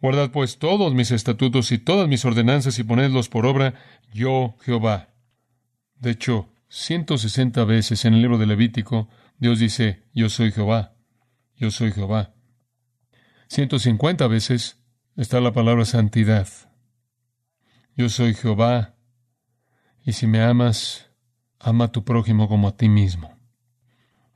Guardad 0.01 0.29
pues 0.29 0.57
todos 0.57 0.93
mis 0.93 1.11
estatutos 1.11 1.71
y 1.71 1.77
todas 1.77 2.09
mis 2.09 2.25
ordenanzas 2.25 2.77
y 2.79 2.83
ponedlos 2.83 3.29
por 3.29 3.45
obra, 3.45 3.73
yo 4.11 4.57
Jehová. 4.59 5.13
De 5.95 6.11
hecho, 6.11 6.49
160 6.67 7.63
veces 7.63 8.03
en 8.03 8.13
el 8.13 8.21
libro 8.21 8.37
de 8.37 8.45
Levítico, 8.45 9.07
Dios 9.37 9.57
dice, 9.57 10.03
yo 10.13 10.27
soy 10.27 10.51
Jehová, 10.51 10.95
yo 11.55 11.71
soy 11.71 11.93
Jehová. 11.93 12.33
150 13.47 14.27
veces 14.27 14.83
está 15.15 15.39
la 15.39 15.53
palabra 15.53 15.85
santidad. 15.85 16.49
Yo 17.95 18.09
soy 18.09 18.33
Jehová, 18.33 18.95
y 20.03 20.11
si 20.11 20.27
me 20.27 20.41
amas, 20.41 21.09
ama 21.57 21.85
a 21.85 21.91
tu 21.93 22.03
prójimo 22.03 22.49
como 22.49 22.67
a 22.67 22.75
ti 22.75 22.89
mismo. 22.89 23.32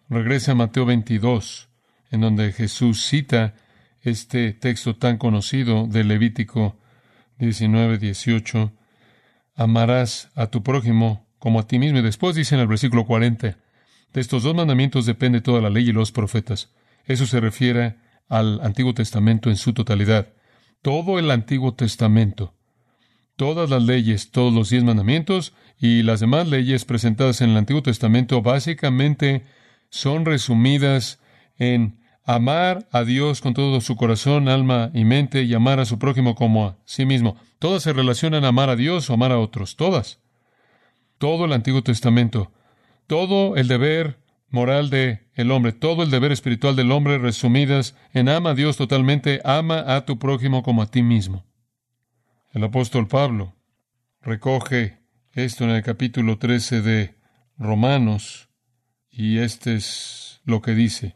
Regresa 0.09 0.53
a 0.53 0.55
Mateo 0.55 0.85
22, 0.85 1.67
en 2.11 2.21
donde 2.21 2.53
Jesús 2.53 3.05
cita 3.05 3.55
este 4.01 4.53
texto 4.53 4.95
tan 4.95 5.17
conocido 5.17 5.85
de 5.85 6.05
Levítico 6.05 6.77
19, 7.39 7.97
18. 7.97 8.71
Amarás 9.55 10.29
a 10.35 10.47
tu 10.47 10.63
prójimo 10.63 11.27
como 11.39 11.59
a 11.59 11.67
ti 11.67 11.77
mismo. 11.77 11.99
Y 11.99 12.03
después 12.03 12.35
dice 12.37 12.55
en 12.55 12.61
el 12.61 12.67
versículo 12.67 13.05
40, 13.05 13.57
de 14.13 14.21
estos 14.21 14.43
dos 14.43 14.55
mandamientos 14.55 15.05
depende 15.05 15.41
toda 15.41 15.59
la 15.59 15.69
ley 15.69 15.89
y 15.89 15.91
los 15.91 16.13
profetas. 16.13 16.71
Eso 17.05 17.25
se 17.25 17.41
refiere 17.41 17.97
al 18.29 18.61
Antiguo 18.61 18.93
Testamento 18.93 19.49
en 19.49 19.57
su 19.57 19.73
totalidad. 19.73 20.29
Todo 20.81 21.19
el 21.19 21.29
Antiguo 21.31 21.73
Testamento, 21.73 22.53
todas 23.35 23.69
las 23.69 23.83
leyes, 23.83 24.31
todos 24.31 24.53
los 24.53 24.69
diez 24.69 24.85
mandamientos 24.85 25.53
y 25.77 26.03
las 26.03 26.21
demás 26.21 26.47
leyes 26.47 26.85
presentadas 26.85 27.41
en 27.41 27.49
el 27.49 27.57
Antiguo 27.57 27.83
Testamento 27.83 28.41
básicamente 28.41 29.43
son 29.89 30.25
resumidas 30.25 31.19
en 31.57 31.99
amar 32.23 32.87
a 32.91 33.03
Dios 33.03 33.41
con 33.41 33.53
todo 33.53 33.79
su 33.81 33.95
corazón, 33.95 34.49
alma 34.49 34.91
y 34.93 35.05
mente 35.05 35.43
y 35.43 35.53
amar 35.53 35.79
a 35.79 35.85
su 35.85 35.97
prójimo 35.97 36.35
como 36.35 36.65
a 36.65 36.77
sí 36.85 37.05
mismo. 37.05 37.37
Todas 37.59 37.83
se 37.83 37.93
relacionan 37.93 38.45
a 38.45 38.49
amar 38.49 38.69
a 38.69 38.75
Dios 38.75 39.09
o 39.09 39.13
amar 39.13 39.31
a 39.31 39.39
otros, 39.39 39.75
todas 39.75 40.19
todo 41.17 41.45
el 41.45 41.53
Antiguo 41.53 41.83
Testamento, 41.83 42.51
todo 43.07 43.55
el 43.55 43.67
deber 43.67 44.19
moral 44.49 44.89
de 44.89 45.27
el 45.33 45.51
hombre, 45.51 45.71
todo 45.73 46.03
el 46.03 46.11
deber 46.11 46.31
espiritual 46.31 46.75
del 46.75 46.91
hombre 46.91 47.17
resumidas 47.17 47.95
en 48.13 48.29
ama 48.29 48.51
a 48.51 48.55
Dios 48.55 48.77
totalmente, 48.77 49.41
ama 49.43 49.83
a 49.95 50.05
tu 50.05 50.19
prójimo 50.19 50.63
como 50.63 50.81
a 50.81 50.87
ti 50.87 51.03
mismo. 51.03 51.45
El 52.53 52.63
apóstol 52.63 53.07
Pablo 53.07 53.55
recoge 54.21 54.99
esto 55.33 55.63
en 55.63 55.71
el 55.71 55.83
capítulo 55.83 56.37
13 56.37 56.81
de 56.81 57.15
Romanos 57.57 58.46
y 59.17 59.39
este 59.39 59.73
es 59.73 60.41
lo 60.45 60.61
que 60.61 60.75
dice. 60.75 61.15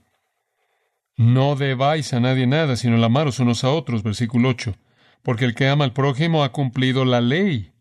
No 1.16 1.56
debáis 1.56 2.14
a 2.14 2.20
nadie 2.20 2.48
nada, 2.48 2.76
sino 2.76 2.96
el 2.96 3.04
amaros 3.04 3.40
unos 3.40 3.64
a 3.64 3.70
otros, 3.70 4.02
versículo 4.02 4.50
8, 4.50 4.76
porque 5.22 5.46
el 5.46 5.54
que 5.54 5.68
ama 5.68 5.86
al 5.86 5.94
prójimo 5.94 6.44
ha 6.44 6.52
cumplido 6.52 7.06
la 7.06 7.22
ley. 7.22 7.74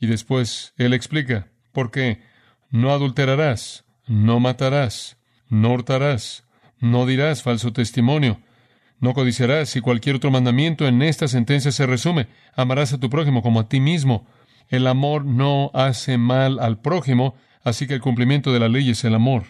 Y 0.00 0.06
después 0.06 0.72
él 0.78 0.94
explica, 0.94 1.48
porque 1.72 2.22
no 2.70 2.90
adulterarás, 2.90 3.84
no 4.06 4.40
matarás, 4.40 5.18
no 5.50 5.74
hurtarás, 5.74 6.44
no 6.78 7.04
dirás 7.04 7.42
falso 7.42 7.70
testimonio, 7.70 8.40
no 8.98 9.12
codiciarás 9.12 9.76
y 9.76 9.82
cualquier 9.82 10.16
otro 10.16 10.30
mandamiento 10.30 10.88
en 10.88 11.02
esta 11.02 11.28
sentencia 11.28 11.70
se 11.70 11.84
resume. 11.84 12.28
Amarás 12.54 12.94
a 12.94 12.98
tu 12.98 13.10
prójimo 13.10 13.42
como 13.42 13.60
a 13.60 13.68
ti 13.68 13.78
mismo. 13.78 14.26
El 14.68 14.86
amor 14.86 15.26
no 15.26 15.70
hace 15.74 16.16
mal 16.16 16.58
al 16.60 16.80
prójimo, 16.80 17.34
así 17.62 17.86
que 17.86 17.94
el 17.94 18.00
cumplimiento 18.00 18.52
de 18.52 18.60
la 18.60 18.68
ley 18.68 18.90
es 18.90 19.04
el 19.04 19.14
amor. 19.14 19.44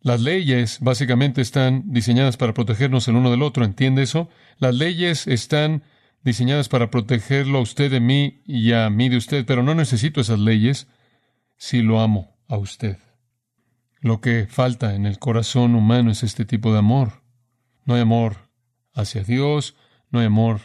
Las 0.00 0.20
leyes 0.20 0.78
básicamente 0.80 1.40
están 1.40 1.92
diseñadas 1.92 2.36
para 2.36 2.54
protegernos 2.54 3.06
el 3.06 3.16
uno 3.16 3.30
del 3.30 3.42
otro, 3.42 3.64
¿entiende 3.64 4.02
eso? 4.02 4.28
Las 4.58 4.74
leyes 4.74 5.28
están 5.28 5.84
diseñadas 6.22 6.68
para 6.68 6.90
protegerlo 6.90 7.58
a 7.58 7.62
usted 7.62 7.90
de 7.90 8.00
mí 8.00 8.42
y 8.44 8.72
a 8.72 8.90
mí 8.90 9.08
de 9.08 9.16
usted, 9.16 9.44
pero 9.46 9.62
no 9.62 9.74
necesito 9.74 10.20
esas 10.20 10.38
leyes 10.38 10.88
si 11.56 11.82
lo 11.82 12.00
amo 12.00 12.36
a 12.48 12.56
usted. 12.56 12.98
Lo 14.00 14.20
que 14.20 14.48
falta 14.48 14.96
en 14.96 15.06
el 15.06 15.20
corazón 15.20 15.76
humano 15.76 16.10
es 16.10 16.24
este 16.24 16.44
tipo 16.44 16.72
de 16.72 16.80
amor. 16.80 17.22
No 17.84 17.94
hay 17.94 18.00
amor 18.00 18.48
hacia 18.92 19.22
Dios, 19.22 19.76
no 20.10 20.18
hay 20.18 20.26
amor 20.26 20.60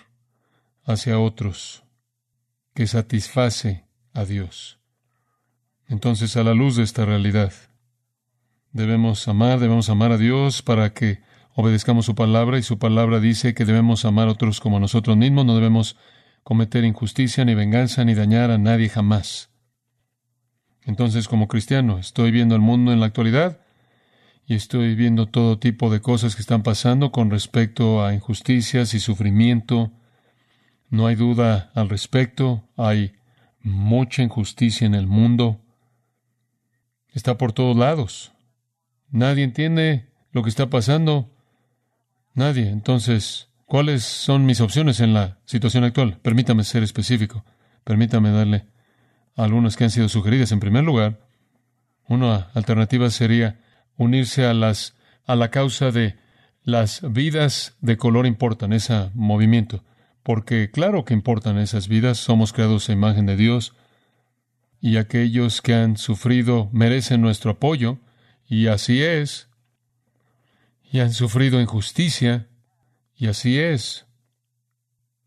hacia 0.84 1.20
otros 1.20 1.84
que 2.74 2.88
satisface 2.88 3.86
a 4.14 4.26
Dios. 4.26 4.80
Entonces, 5.88 6.36
a 6.38 6.44
la 6.44 6.54
luz 6.54 6.76
de 6.76 6.84
esta 6.84 7.06
realidad, 7.06 7.54
debemos 8.72 9.28
amar, 9.28 9.60
debemos 9.60 9.90
amar 9.90 10.12
a 10.12 10.18
Dios 10.18 10.62
para 10.62 10.94
que 10.94 11.22
obedezcamos 11.56 12.06
su 12.06 12.16
palabra 12.16 12.60
y 12.60 12.64
su 12.64 12.78
palabra 12.78 13.20
dice 13.20 13.54
que 13.54 13.66
debemos 13.66 14.06
amar 14.06 14.28
a 14.28 14.32
otros 14.32 14.60
como 14.60 14.78
a 14.78 14.80
nosotros 14.80 15.18
mismos, 15.18 15.46
no 15.46 15.56
debemos 15.56 15.98
cometer 16.44 16.84
injusticia 16.84 17.44
ni 17.46 17.56
venganza 17.56 18.06
ni 18.06 18.14
dañar 18.14 18.52
a 18.52 18.58
nadie 18.58 18.90
jamás. 18.90 19.50
Entonces, 20.84 21.28
como 21.28 21.48
cristiano, 21.48 22.00
estoy 22.00 22.32
viendo 22.32 22.56
el 22.56 22.62
mundo 22.62 22.94
en 22.94 23.02
la 23.02 23.08
actualidad 23.08 23.60
y 24.46 24.56
estoy 24.56 24.96
viendo 24.96 25.26
todo 25.26 25.60
tipo 25.60 25.90
de 25.90 26.00
cosas 26.00 26.36
que 26.36 26.42
están 26.42 26.64
pasando 26.64 27.12
con 27.12 27.30
respecto 27.30 28.06
a 28.06 28.14
injusticias 28.14 28.94
y 28.94 29.02
sufrimiento. 29.02 29.92
No 30.90 31.08
hay 31.08 31.16
duda 31.16 31.72
al 31.76 31.90
respecto, 31.90 32.64
hay 32.78 33.12
mucha 33.62 34.24
injusticia 34.24 34.88
en 34.88 34.96
el 34.96 35.08
mundo. 35.08 35.60
Está 37.18 37.36
por 37.40 37.52
todos 37.52 37.76
lados. 37.76 38.32
Nadie 39.10 39.44
entiende 39.44 40.06
lo 40.32 40.44
que 40.44 40.50
está 40.50 40.70
pasando. 40.70 41.32
Nadie. 42.36 42.70
Entonces, 42.70 43.50
¿cuáles 43.66 44.04
son 44.04 44.46
mis 44.46 44.62
opciones 44.62 45.00
en 45.00 45.16
la 45.16 45.40
situación 45.46 45.84
actual? 45.84 46.20
Permítame 46.22 46.64
ser 46.64 46.84
específico. 46.84 47.44
Permítame 47.84 48.30
darle 48.30 48.68
algunas 49.36 49.76
que 49.78 49.86
han 49.86 49.90
sido 49.90 50.10
sugeridas. 50.10 50.52
En 50.52 50.60
primer 50.60 50.84
lugar, 50.84 51.20
una 52.08 52.52
alternativa 52.54 53.10
sería 53.10 53.62
unirse 53.98 54.46
a 54.46 54.54
las 54.54 54.94
a 55.26 55.36
la 55.36 55.50
causa 55.50 55.90
de 55.90 56.18
las 56.62 57.02
vidas 57.02 57.78
de 57.82 57.98
color 57.98 58.28
importan, 58.28 58.74
ese 58.74 59.10
movimiento, 59.16 59.84
porque 60.22 60.70
claro 60.70 61.04
que 61.04 61.16
importan 61.16 61.58
esas 61.58 61.88
vidas, 61.88 62.20
somos 62.20 62.54
creados 62.54 62.88
a 62.90 62.94
imagen 62.94 63.26
de 63.26 63.38
Dios 63.38 63.74
y 64.80 64.98
aquellos 64.98 65.62
que 65.62 65.74
han 65.74 65.98
sufrido 65.98 66.70
merecen 66.72 67.22
nuestro 67.22 67.52
apoyo 67.52 68.00
y 68.48 68.68
así 68.68 69.04
es, 69.04 69.50
y 70.92 71.00
han 71.00 71.14
sufrido 71.14 71.60
injusticia, 71.60 72.48
y 73.16 73.28
así 73.28 73.60
es. 73.60 74.06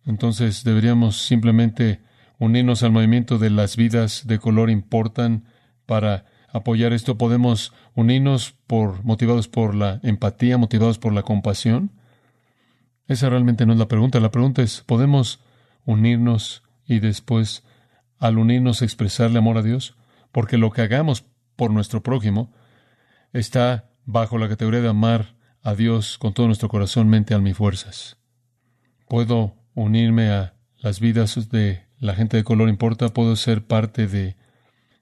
Entonces 0.07 0.64
deberíamos 0.64 1.23
simplemente 1.23 2.00
unirnos 2.38 2.83
al 2.83 2.92
movimiento 2.92 3.38
de 3.38 3.50
las 3.50 3.76
vidas 3.76 4.26
de 4.26 4.38
color 4.38 4.71
importan 4.71 5.45
para 5.87 6.25
apoyar 6.52 6.92
esto. 6.92 7.19
Podemos 7.19 7.73
unirnos 7.95 8.54
por 8.66 9.04
motivados 9.04 9.49
por 9.49 9.75
la 9.75 10.00
empatía, 10.02 10.57
motivados 10.57 10.99
por 10.99 11.12
la 11.12 11.23
compasión. 11.23 11.90
Esa 13.09 13.28
realmente 13.28 13.66
no 13.66 13.73
es 13.73 13.78
la 13.78 13.88
pregunta. 13.88 14.21
La 14.21 14.30
pregunta 14.30 14.62
es, 14.62 14.80
¿podemos 14.80 15.40
unirnos 15.85 16.62
y 16.87 17.00
después 17.00 17.64
al 18.21 18.39
unirnos 18.39 18.81
a 18.81 18.85
expresarle 18.85 19.39
amor 19.39 19.59
a 19.59 19.62
Dios? 19.62 19.97
Porque 20.31 20.59
lo 20.59 20.71
que 20.71 20.83
hagamos 20.83 21.25
por 21.57 21.73
nuestro 21.73 22.03
prójimo 22.03 22.53
está 23.33 23.91
bajo 24.05 24.39
la 24.39 24.49
categoría 24.49 24.81
de 24.81 24.89
amar 24.89 25.35
a 25.62 25.75
Dios 25.75 26.19
con 26.19 26.33
todo 26.33 26.47
nuestro 26.47 26.69
corazón, 26.69 27.09
mente, 27.09 27.35
alma 27.35 27.50
y 27.50 27.55
fuerzas. 27.55 28.19
Puedo 29.09 29.57
unirme 29.75 30.31
a 30.31 30.55
las 30.79 31.00
vidas 31.00 31.50
de 31.50 31.85
la 31.99 32.15
gente 32.15 32.37
de 32.37 32.45
color 32.45 32.69
importa, 32.69 33.09
puedo 33.09 33.37
ser 33.37 33.67
parte 33.67 34.07
de 34.07 34.37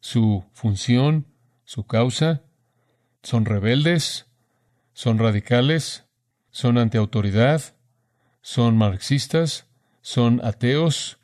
su 0.00 0.44
función, 0.52 1.26
su 1.64 1.86
causa. 1.86 2.42
Son 3.22 3.44
rebeldes, 3.44 4.26
son 4.92 5.18
radicales, 5.18 6.06
son 6.50 6.78
antiautoridad, 6.78 7.62
son 8.40 8.76
marxistas, 8.76 9.66
son 10.00 10.40
ateos, 10.44 11.18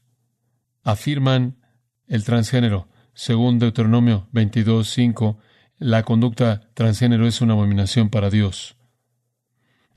afirman 0.82 1.63
el 2.06 2.24
transgénero. 2.24 2.88
Según 3.14 3.58
Deuteronomio 3.58 4.28
22.5, 4.32 5.38
la 5.78 6.02
conducta 6.02 6.68
transgénero 6.74 7.26
es 7.26 7.40
una 7.40 7.54
abominación 7.54 8.10
para 8.10 8.30
Dios. 8.30 8.76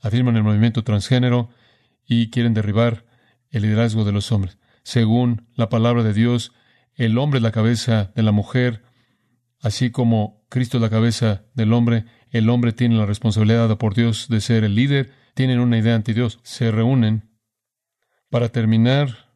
Afirman 0.00 0.36
el 0.36 0.44
movimiento 0.44 0.84
transgénero 0.84 1.50
y 2.06 2.30
quieren 2.30 2.54
derribar 2.54 3.04
el 3.50 3.62
liderazgo 3.62 4.04
de 4.04 4.12
los 4.12 4.30
hombres. 4.32 4.58
Según 4.82 5.48
la 5.54 5.68
palabra 5.68 6.02
de 6.02 6.12
Dios, 6.14 6.52
el 6.94 7.18
hombre 7.18 7.38
es 7.38 7.42
la 7.42 7.52
cabeza 7.52 8.12
de 8.14 8.22
la 8.22 8.32
mujer, 8.32 8.82
así 9.60 9.90
como 9.90 10.44
Cristo 10.48 10.78
es 10.78 10.82
la 10.82 10.90
cabeza 10.90 11.44
del 11.54 11.72
hombre, 11.72 12.06
el 12.30 12.48
hombre 12.48 12.72
tiene 12.72 12.96
la 12.96 13.06
responsabilidad 13.06 13.60
dada 13.60 13.78
por 13.78 13.94
Dios 13.94 14.28
de 14.28 14.40
ser 14.40 14.64
el 14.64 14.74
líder, 14.74 15.12
tienen 15.34 15.60
una 15.60 15.78
idea 15.78 15.94
anti 15.94 16.12
Dios, 16.12 16.40
se 16.42 16.70
reúnen 16.70 17.30
para 18.30 18.48
terminar 18.48 19.30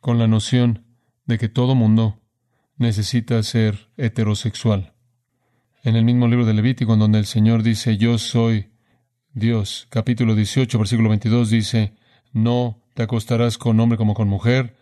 con 0.00 0.18
la 0.18 0.26
noción 0.26 0.89
de 1.30 1.38
que 1.38 1.48
todo 1.48 1.76
mundo 1.76 2.18
necesita 2.76 3.40
ser 3.44 3.88
heterosexual. 3.96 4.94
En 5.84 5.94
el 5.94 6.04
mismo 6.04 6.26
libro 6.26 6.44
de 6.44 6.54
Levítico, 6.54 6.92
en 6.94 6.98
donde 6.98 7.20
el 7.20 7.26
Señor 7.26 7.62
dice, 7.62 7.96
yo 7.96 8.18
soy 8.18 8.70
Dios, 9.32 9.86
capítulo 9.90 10.34
18, 10.34 10.76
versículo 10.76 11.08
22, 11.08 11.48
dice, 11.48 11.94
no 12.32 12.82
te 12.94 13.04
acostarás 13.04 13.58
con 13.58 13.78
hombre 13.78 13.96
como 13.96 14.14
con 14.14 14.28
mujer, 14.28 14.76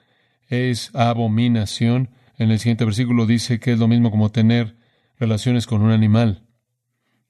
es 0.48 0.90
abominación. 0.94 2.10
En 2.38 2.50
el 2.50 2.58
siguiente 2.58 2.86
versículo 2.86 3.26
dice 3.26 3.60
que 3.60 3.72
es 3.72 3.78
lo 3.78 3.86
mismo 3.86 4.10
como 4.10 4.30
tener 4.30 4.76
relaciones 5.18 5.66
con 5.66 5.82
un 5.82 5.90
animal. 5.90 6.46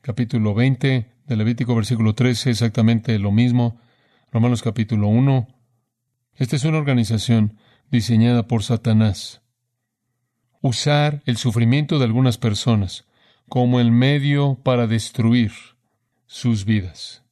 Capítulo 0.00 0.54
20 0.54 1.10
de 1.26 1.36
Levítico, 1.36 1.74
versículo 1.74 2.14
13, 2.14 2.50
exactamente 2.50 3.18
lo 3.18 3.32
mismo. 3.32 3.80
Romanos 4.30 4.62
capítulo 4.62 5.08
1. 5.08 5.48
Esta 6.36 6.54
es 6.54 6.64
una 6.64 6.78
organización 6.78 7.58
diseñada 7.90 8.46
por 8.46 8.62
Satanás. 8.62 9.42
Usar 10.60 11.22
el 11.26 11.36
sufrimiento 11.36 11.98
de 11.98 12.04
algunas 12.04 12.38
personas 12.38 13.06
como 13.48 13.80
el 13.80 13.92
medio 13.92 14.58
para 14.62 14.86
destruir 14.86 15.52
sus 16.26 16.64
vidas, 16.64 17.24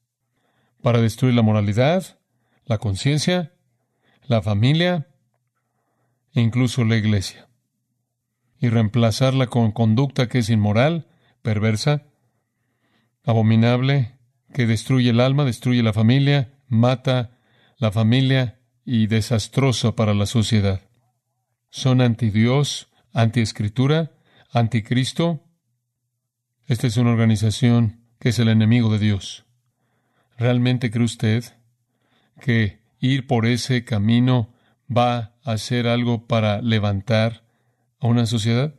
para 0.82 1.00
destruir 1.00 1.34
la 1.34 1.42
moralidad, 1.42 2.18
la 2.64 2.78
conciencia, 2.78 3.52
la 4.26 4.42
familia 4.42 5.08
e 6.34 6.40
incluso 6.40 6.84
la 6.84 6.96
iglesia, 6.96 7.48
y 8.58 8.68
reemplazarla 8.68 9.48
con 9.48 9.72
conducta 9.72 10.28
que 10.28 10.38
es 10.38 10.48
inmoral, 10.48 11.06
perversa, 11.42 12.04
abominable, 13.24 14.16
que 14.54 14.66
destruye 14.66 15.10
el 15.10 15.20
alma, 15.20 15.44
destruye 15.44 15.82
la 15.82 15.92
familia, 15.92 16.54
mata 16.68 17.38
la 17.76 17.92
familia 17.92 18.55
y 18.86 19.08
desastrosa 19.08 19.96
para 19.96 20.14
la 20.14 20.26
sociedad. 20.26 20.80
Son 21.70 22.00
anti 22.00 22.30
Dios, 22.30 22.88
anti 23.12 23.40
escritura, 23.40 24.12
anticristo. 24.52 25.42
Esta 26.66 26.86
es 26.86 26.96
una 26.96 27.10
organización 27.10 28.00
que 28.20 28.30
es 28.30 28.38
el 28.38 28.48
enemigo 28.48 28.90
de 28.90 29.00
Dios. 29.00 29.44
¿Realmente 30.38 30.90
cree 30.90 31.04
usted 31.04 31.44
que 32.40 32.78
ir 33.00 33.26
por 33.26 33.44
ese 33.44 33.84
camino 33.84 34.54
va 34.94 35.34
a 35.42 35.52
hacer 35.52 35.88
algo 35.88 36.26
para 36.26 36.62
levantar 36.62 37.42
a 37.98 38.06
una 38.06 38.24
sociedad? 38.26 38.74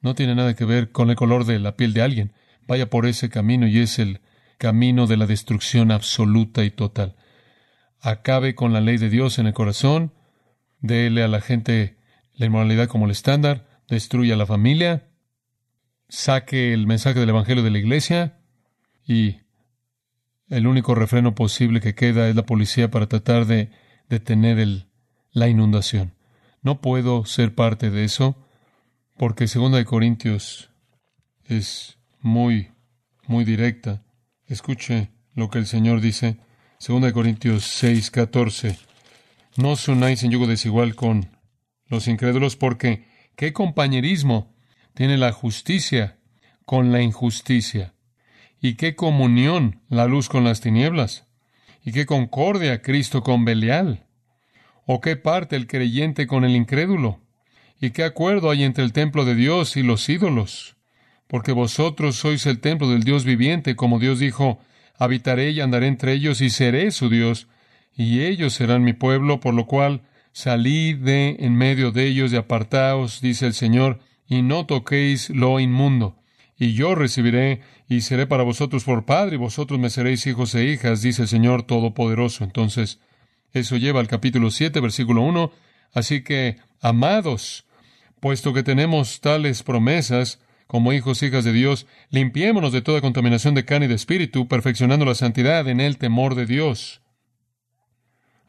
No 0.00 0.16
tiene 0.16 0.34
nada 0.34 0.54
que 0.56 0.64
ver 0.64 0.90
con 0.90 1.10
el 1.10 1.16
color 1.16 1.44
de 1.44 1.60
la 1.60 1.76
piel 1.76 1.92
de 1.92 2.02
alguien. 2.02 2.32
Vaya 2.66 2.90
por 2.90 3.06
ese 3.06 3.28
camino 3.28 3.68
y 3.68 3.78
es 3.78 4.00
el 4.00 4.20
camino 4.58 5.06
de 5.06 5.16
la 5.16 5.26
destrucción 5.26 5.92
absoluta 5.92 6.64
y 6.64 6.70
total. 6.70 7.14
Acabe 8.02 8.54
con 8.54 8.72
la 8.72 8.80
ley 8.80 8.98
de 8.98 9.08
Dios 9.08 9.38
en 9.38 9.46
el 9.46 9.54
corazón, 9.54 10.12
déle 10.80 11.22
a 11.22 11.28
la 11.28 11.40
gente 11.40 11.96
la 12.34 12.46
inmoralidad 12.46 12.88
como 12.88 13.06
el 13.06 13.12
estándar, 13.12 13.66
destruya 13.88 14.36
la 14.36 14.44
familia, 14.44 15.08
saque 16.08 16.74
el 16.74 16.86
mensaje 16.86 17.20
del 17.20 17.28
Evangelio 17.28 17.62
de 17.62 17.70
la 17.70 17.78
iglesia 17.78 18.40
y 19.06 19.36
el 20.48 20.66
único 20.66 20.94
refreno 20.94 21.34
posible 21.34 21.80
que 21.80 21.94
queda 21.94 22.28
es 22.28 22.36
la 22.36 22.44
policía 22.44 22.90
para 22.90 23.06
tratar 23.06 23.46
de 23.46 23.70
detener 24.08 24.58
el, 24.58 24.88
la 25.30 25.48
inundación. 25.48 26.12
No 26.60 26.80
puedo 26.80 27.24
ser 27.24 27.54
parte 27.54 27.90
de 27.90 28.04
eso 28.04 28.36
porque 29.16 29.46
Segunda 29.46 29.78
de 29.78 29.84
Corintios 29.84 30.70
es 31.46 31.98
muy, 32.20 32.72
muy 33.26 33.44
directa. 33.44 34.02
Escuche 34.46 35.10
lo 35.34 35.50
que 35.50 35.58
el 35.58 35.66
Señor 35.66 36.00
dice. 36.00 36.38
Segunda 36.82 37.06
de 37.06 37.12
Corintios 37.12 37.62
6, 37.78 38.10
14. 38.10 38.76
No 39.56 39.70
os 39.70 39.86
unáis 39.86 40.24
en 40.24 40.32
yugo 40.32 40.48
desigual 40.48 40.96
con 40.96 41.30
los 41.86 42.08
incrédulos 42.08 42.56
porque 42.56 43.06
¿qué 43.36 43.52
compañerismo 43.52 44.52
tiene 44.92 45.16
la 45.16 45.30
justicia 45.30 46.18
con 46.66 46.90
la 46.90 47.00
injusticia? 47.00 47.94
¿Y 48.60 48.74
qué 48.74 48.96
comunión 48.96 49.80
la 49.90 50.06
luz 50.06 50.28
con 50.28 50.42
las 50.42 50.60
tinieblas? 50.60 51.28
¿Y 51.84 51.92
qué 51.92 52.04
concordia 52.04 52.82
Cristo 52.82 53.22
con 53.22 53.44
Belial? 53.44 54.08
¿O 54.84 55.00
qué 55.00 55.14
parte 55.14 55.54
el 55.54 55.68
creyente 55.68 56.26
con 56.26 56.44
el 56.44 56.56
incrédulo? 56.56 57.20
¿Y 57.80 57.90
qué 57.90 58.02
acuerdo 58.02 58.50
hay 58.50 58.64
entre 58.64 58.82
el 58.82 58.92
templo 58.92 59.24
de 59.24 59.36
Dios 59.36 59.76
y 59.76 59.84
los 59.84 60.08
ídolos? 60.08 60.74
Porque 61.28 61.52
vosotros 61.52 62.16
sois 62.16 62.44
el 62.46 62.58
templo 62.58 62.90
del 62.90 63.04
Dios 63.04 63.24
viviente, 63.24 63.76
como 63.76 64.00
Dios 64.00 64.18
dijo, 64.18 64.58
habitaré 64.98 65.50
y 65.50 65.60
andaré 65.60 65.86
entre 65.86 66.12
ellos 66.12 66.40
y 66.40 66.50
seré 66.50 66.90
su 66.90 67.08
Dios, 67.08 67.48
y 67.96 68.22
ellos 68.22 68.54
serán 68.54 68.84
mi 68.84 68.92
pueblo, 68.92 69.40
por 69.40 69.54
lo 69.54 69.66
cual 69.66 70.02
salid 70.32 70.96
de 70.96 71.36
en 71.40 71.54
medio 71.56 71.92
de 71.92 72.06
ellos 72.06 72.32
y 72.32 72.36
apartaos, 72.36 73.20
dice 73.20 73.46
el 73.46 73.54
Señor, 73.54 74.00
y 74.28 74.42
no 74.42 74.66
toquéis 74.66 75.30
lo 75.30 75.60
inmundo 75.60 76.22
y 76.62 76.74
yo 76.74 76.94
recibiré 76.94 77.60
y 77.88 78.02
seré 78.02 78.28
para 78.28 78.44
vosotros 78.44 78.84
por 78.84 79.04
padre, 79.04 79.34
y 79.34 79.38
vosotros 79.38 79.80
me 79.80 79.90
seréis 79.90 80.24
hijos 80.28 80.54
e 80.54 80.64
hijas, 80.64 81.02
dice 81.02 81.22
el 81.22 81.28
Señor 81.28 81.64
Todopoderoso. 81.64 82.44
Entonces, 82.44 83.00
eso 83.52 83.76
lleva 83.76 83.98
al 83.98 84.06
capítulo 84.06 84.48
7, 84.48 84.78
versículo 84.78 85.22
1. 85.22 85.50
Así 85.92 86.22
que, 86.22 86.58
amados, 86.80 87.66
puesto 88.20 88.52
que 88.52 88.62
tenemos 88.62 89.20
tales 89.20 89.64
promesas, 89.64 90.38
como 90.72 90.94
hijos 90.94 91.22
hijas 91.22 91.44
de 91.44 91.52
Dios, 91.52 91.86
limpiémonos 92.08 92.72
de 92.72 92.80
toda 92.80 93.02
contaminación 93.02 93.54
de 93.54 93.66
carne 93.66 93.84
y 93.84 93.88
de 93.90 93.94
espíritu, 93.94 94.48
perfeccionando 94.48 95.04
la 95.04 95.14
santidad 95.14 95.68
en 95.68 95.80
el 95.80 95.98
temor 95.98 96.34
de 96.34 96.46
Dios. 96.46 97.02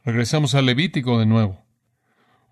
Regresamos 0.06 0.56
al 0.56 0.66
Levítico 0.66 1.20
de 1.20 1.26
nuevo. 1.26 1.66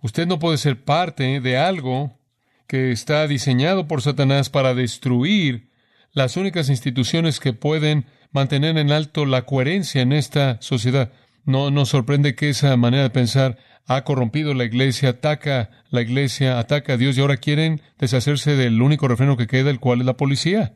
Usted 0.02 0.28
no 0.28 0.40
puede 0.40 0.58
ser 0.58 0.84
parte 0.84 1.40
de 1.40 1.58
algo 1.58 2.20
que 2.68 2.92
está 2.92 3.26
diseñado 3.28 3.88
por 3.88 4.02
Satanás 4.02 4.50
para 4.50 4.74
destruir 4.74 5.70
las 6.12 6.36
únicas 6.36 6.68
instituciones 6.68 7.40
que 7.40 7.54
pueden 7.54 8.08
mantener 8.34 8.78
en 8.78 8.92
alto 8.92 9.26
la 9.26 9.44
coherencia 9.44 10.02
en 10.02 10.12
esta 10.12 10.62
sociedad. 10.62 11.14
No 11.46 11.72
nos 11.72 11.88
sorprende 11.88 12.36
que 12.36 12.50
esa 12.50 12.76
manera 12.76 13.04
de 13.04 13.10
pensar 13.10 13.58
ha 13.96 14.04
corrompido 14.04 14.54
la 14.54 14.64
iglesia, 14.64 15.10
ataca 15.10 15.70
la 15.90 16.02
iglesia, 16.02 16.60
ataca 16.60 16.94
a 16.94 16.98
Dios 16.98 17.18
y 17.18 17.22
ahora 17.22 17.38
quieren 17.38 17.82
deshacerse 17.98 18.56
del 18.56 18.82
único 18.82 19.08
refreno 19.08 19.38
que 19.38 19.48
queda, 19.48 19.70
el 19.70 19.80
cual 19.80 20.00
es 20.00 20.06
la 20.06 20.18
policía. 20.18 20.76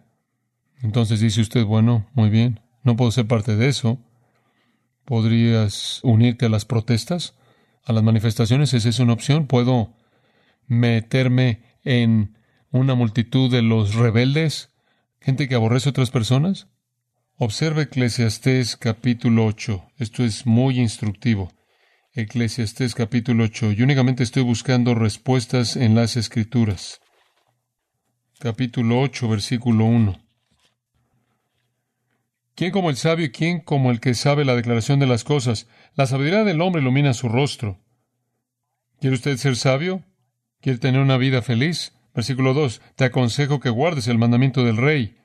Entonces 0.82 1.20
dice 1.20 1.42
usted, 1.42 1.66
bueno, 1.66 2.08
muy 2.14 2.30
bien, 2.30 2.60
no 2.84 2.96
puedo 2.96 3.12
ser 3.12 3.28
parte 3.28 3.56
de 3.56 3.68
eso. 3.68 4.00
¿Podrías 5.06 6.00
unirte 6.04 6.46
a 6.46 6.50
las 6.50 6.66
protestas, 6.66 7.36
a 7.84 7.94
las 7.94 8.04
manifestaciones? 8.04 8.74
¿Esa 8.74 8.90
es 8.90 9.00
una 9.00 9.14
opción? 9.14 9.48
¿Puedo 9.48 9.94
meterme 10.68 11.62
en 11.84 12.38
una 12.72 12.96
multitud 12.96 13.52
de 13.52 13.62
los 13.62 13.96
rebeldes, 13.96 14.72
gente 15.22 15.48
que 15.48 15.56
aborrece 15.56 15.90
a 15.90 15.92
otras 15.92 16.12
personas? 16.12 16.68
Observe 17.38 17.84
Eclesiastés 17.84 18.78
capítulo 18.78 19.46
8. 19.46 19.84
Esto 19.98 20.24
es 20.24 20.46
muy 20.46 20.80
instructivo. 20.80 21.52
Eclesiastés 22.18 22.96
capítulo 22.96 23.44
8. 23.44 23.74
Yo 23.74 23.84
únicamente 23.84 24.24
estoy 24.24 24.42
buscando 24.42 24.96
respuestas 24.96 25.76
en 25.76 25.96
las 25.96 26.16
Escrituras. 26.16 27.02
Capítulo 28.40 29.02
8, 29.02 29.28
versículo 29.28 29.84
1. 29.84 30.18
¿Quién 32.56 32.72
como 32.72 32.90
el 32.90 32.96
sabio 32.96 33.26
y 33.26 33.32
quién 33.32 33.60
como 33.60 33.92
el 33.92 34.00
que 34.00 34.14
sabe 34.14 34.46
la 34.46 34.56
declaración 34.56 34.98
de 35.00 35.08
las 35.08 35.26
cosas? 35.26 35.68
La 35.96 36.08
sabiduría 36.08 36.46
del 36.46 36.62
hombre 36.62 36.82
ilumina 36.82 37.14
su 37.14 37.28
rostro. 37.28 37.82
¿Quiere 39.02 39.18
usted 39.18 39.36
ser 39.36 39.58
sabio? 39.58 40.06
¿Quiere 40.62 40.80
tener 40.80 41.02
una 41.02 41.18
vida 41.18 41.42
feliz? 41.42 41.92
Versículo 42.14 42.54
2. 42.54 42.82
Te 42.96 43.04
aconsejo 43.04 43.60
que 43.60 43.70
guardes 43.70 44.08
el 44.08 44.18
mandamiento 44.18 44.64
del 44.64 44.78
rey 44.78 45.18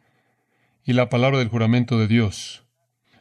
y 0.83 0.95
la 0.95 1.09
palabra 1.09 1.39
del 1.39 1.51
juramento 1.51 2.01
de 2.01 2.09
Dios. 2.09 2.65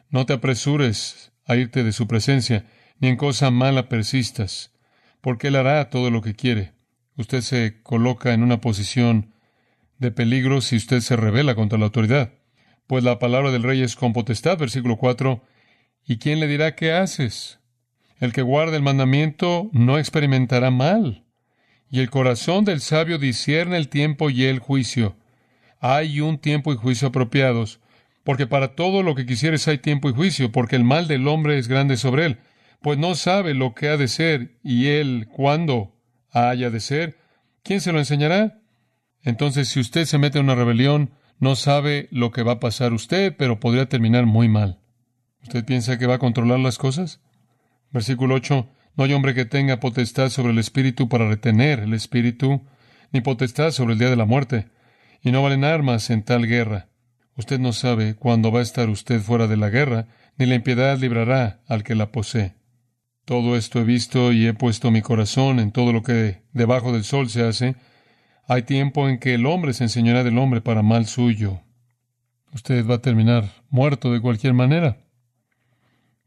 No 0.08 0.26
te 0.26 0.32
apresures 0.32 1.30
a 1.46 1.54
irte 1.54 1.84
de 1.84 1.92
su 1.92 2.08
presencia, 2.08 2.66
ni 3.00 3.08
en 3.08 3.16
cosa 3.16 3.50
mala 3.50 3.88
persistas, 3.88 4.72
porque 5.20 5.48
Él 5.48 5.56
hará 5.56 5.90
todo 5.90 6.10
lo 6.10 6.22
que 6.22 6.34
quiere. 6.34 6.72
Usted 7.16 7.40
se 7.40 7.82
coloca 7.82 8.32
en 8.32 8.42
una 8.42 8.60
posición 8.60 9.34
de 9.98 10.10
peligro 10.10 10.60
si 10.60 10.76
usted 10.76 11.00
se 11.00 11.16
revela 11.16 11.54
contra 11.54 11.78
la 11.78 11.86
autoridad. 11.86 12.32
Pues 12.86 13.04
la 13.04 13.18
palabra 13.18 13.50
del 13.50 13.62
rey 13.62 13.82
es 13.82 13.96
con 13.96 14.12
potestad, 14.12 14.58
versículo 14.58 14.96
4. 14.96 15.42
¿Y 16.06 16.18
quién 16.18 16.40
le 16.40 16.46
dirá 16.46 16.74
qué 16.74 16.92
haces? 16.92 17.60
El 18.18 18.32
que 18.32 18.42
guarda 18.42 18.76
el 18.76 18.82
mandamiento 18.82 19.70
no 19.72 19.98
experimentará 19.98 20.70
mal. 20.70 21.24
Y 21.90 22.00
el 22.00 22.10
corazón 22.10 22.64
del 22.64 22.80
sabio 22.80 23.18
discierne 23.18 23.76
el 23.76 23.88
tiempo 23.88 24.30
y 24.30 24.44
el 24.44 24.58
juicio. 24.58 25.16
Hay 25.80 26.20
un 26.20 26.38
tiempo 26.38 26.72
y 26.72 26.76
juicio 26.76 27.08
apropiados, 27.08 27.80
porque 28.24 28.46
para 28.46 28.74
todo 28.74 29.02
lo 29.02 29.14
que 29.14 29.26
quisieres 29.26 29.66
hay 29.68 29.78
tiempo 29.78 30.08
y 30.08 30.12
juicio, 30.12 30.52
porque 30.52 30.76
el 30.76 30.84
mal 30.84 31.08
del 31.08 31.26
hombre 31.26 31.58
es 31.58 31.68
grande 31.68 31.96
sobre 31.96 32.26
él, 32.26 32.38
pues 32.82 32.98
no 32.98 33.14
sabe 33.14 33.54
lo 33.54 33.74
que 33.74 33.88
ha 33.88 33.96
de 33.96 34.08
ser 34.08 34.58
y 34.62 34.86
él 34.88 35.28
cuándo 35.30 35.96
haya 36.30 36.70
de 36.70 36.80
ser. 36.80 37.18
¿Quién 37.62 37.80
se 37.80 37.92
lo 37.92 37.98
enseñará? 37.98 38.62
Entonces, 39.22 39.68
si 39.68 39.80
usted 39.80 40.06
se 40.06 40.18
mete 40.18 40.38
en 40.38 40.44
una 40.44 40.54
rebelión, 40.54 41.10
no 41.38 41.56
sabe 41.56 42.08
lo 42.10 42.30
que 42.30 42.42
va 42.42 42.52
a 42.52 42.60
pasar 42.60 42.92
usted, 42.92 43.34
pero 43.36 43.60
podría 43.60 43.88
terminar 43.88 44.26
muy 44.26 44.48
mal. 44.48 44.80
¿Usted 45.42 45.64
piensa 45.64 45.98
que 45.98 46.06
va 46.06 46.14
a 46.14 46.18
controlar 46.18 46.58
las 46.58 46.78
cosas? 46.78 47.20
Versículo 47.90 48.34
8. 48.36 48.68
No 48.96 49.04
hay 49.04 49.12
hombre 49.12 49.34
que 49.34 49.44
tenga 49.44 49.80
potestad 49.80 50.30
sobre 50.30 50.52
el 50.52 50.58
espíritu 50.58 51.08
para 51.08 51.28
retener 51.28 51.80
el 51.80 51.94
espíritu, 51.94 52.66
ni 53.12 53.20
potestad 53.20 53.70
sobre 53.70 53.94
el 53.94 53.98
día 53.98 54.10
de 54.10 54.16
la 54.16 54.26
muerte, 54.26 54.68
y 55.22 55.32
no 55.32 55.42
valen 55.42 55.64
armas 55.64 56.10
en 56.10 56.22
tal 56.22 56.46
guerra. 56.46 56.88
Usted 57.36 57.58
no 57.58 57.72
sabe 57.72 58.14
cuándo 58.14 58.52
va 58.52 58.60
a 58.60 58.62
estar 58.62 58.88
usted 58.88 59.20
fuera 59.20 59.46
de 59.46 59.56
la 59.56 59.70
guerra, 59.70 60.08
ni 60.36 60.46
la 60.46 60.56
impiedad 60.56 60.98
librará 60.98 61.60
al 61.66 61.84
que 61.84 61.94
la 61.94 62.12
posee. 62.12 62.59
Todo 63.30 63.54
esto 63.54 63.78
he 63.78 63.84
visto 63.84 64.32
y 64.32 64.48
he 64.48 64.54
puesto 64.54 64.90
mi 64.90 65.02
corazón 65.02 65.60
en 65.60 65.70
todo 65.70 65.92
lo 65.92 66.02
que 66.02 66.42
debajo 66.52 66.92
del 66.92 67.04
sol 67.04 67.30
se 67.30 67.44
hace. 67.44 67.76
Hay 68.48 68.64
tiempo 68.64 69.08
en 69.08 69.20
que 69.20 69.34
el 69.34 69.46
hombre 69.46 69.72
se 69.72 69.84
enseñará 69.84 70.24
del 70.24 70.36
hombre 70.36 70.60
para 70.60 70.82
mal 70.82 71.06
suyo. 71.06 71.60
Usted 72.52 72.84
va 72.84 72.96
a 72.96 73.02
terminar 73.02 73.48
muerto 73.68 74.12
de 74.12 74.20
cualquier 74.20 74.52
manera. 74.52 74.98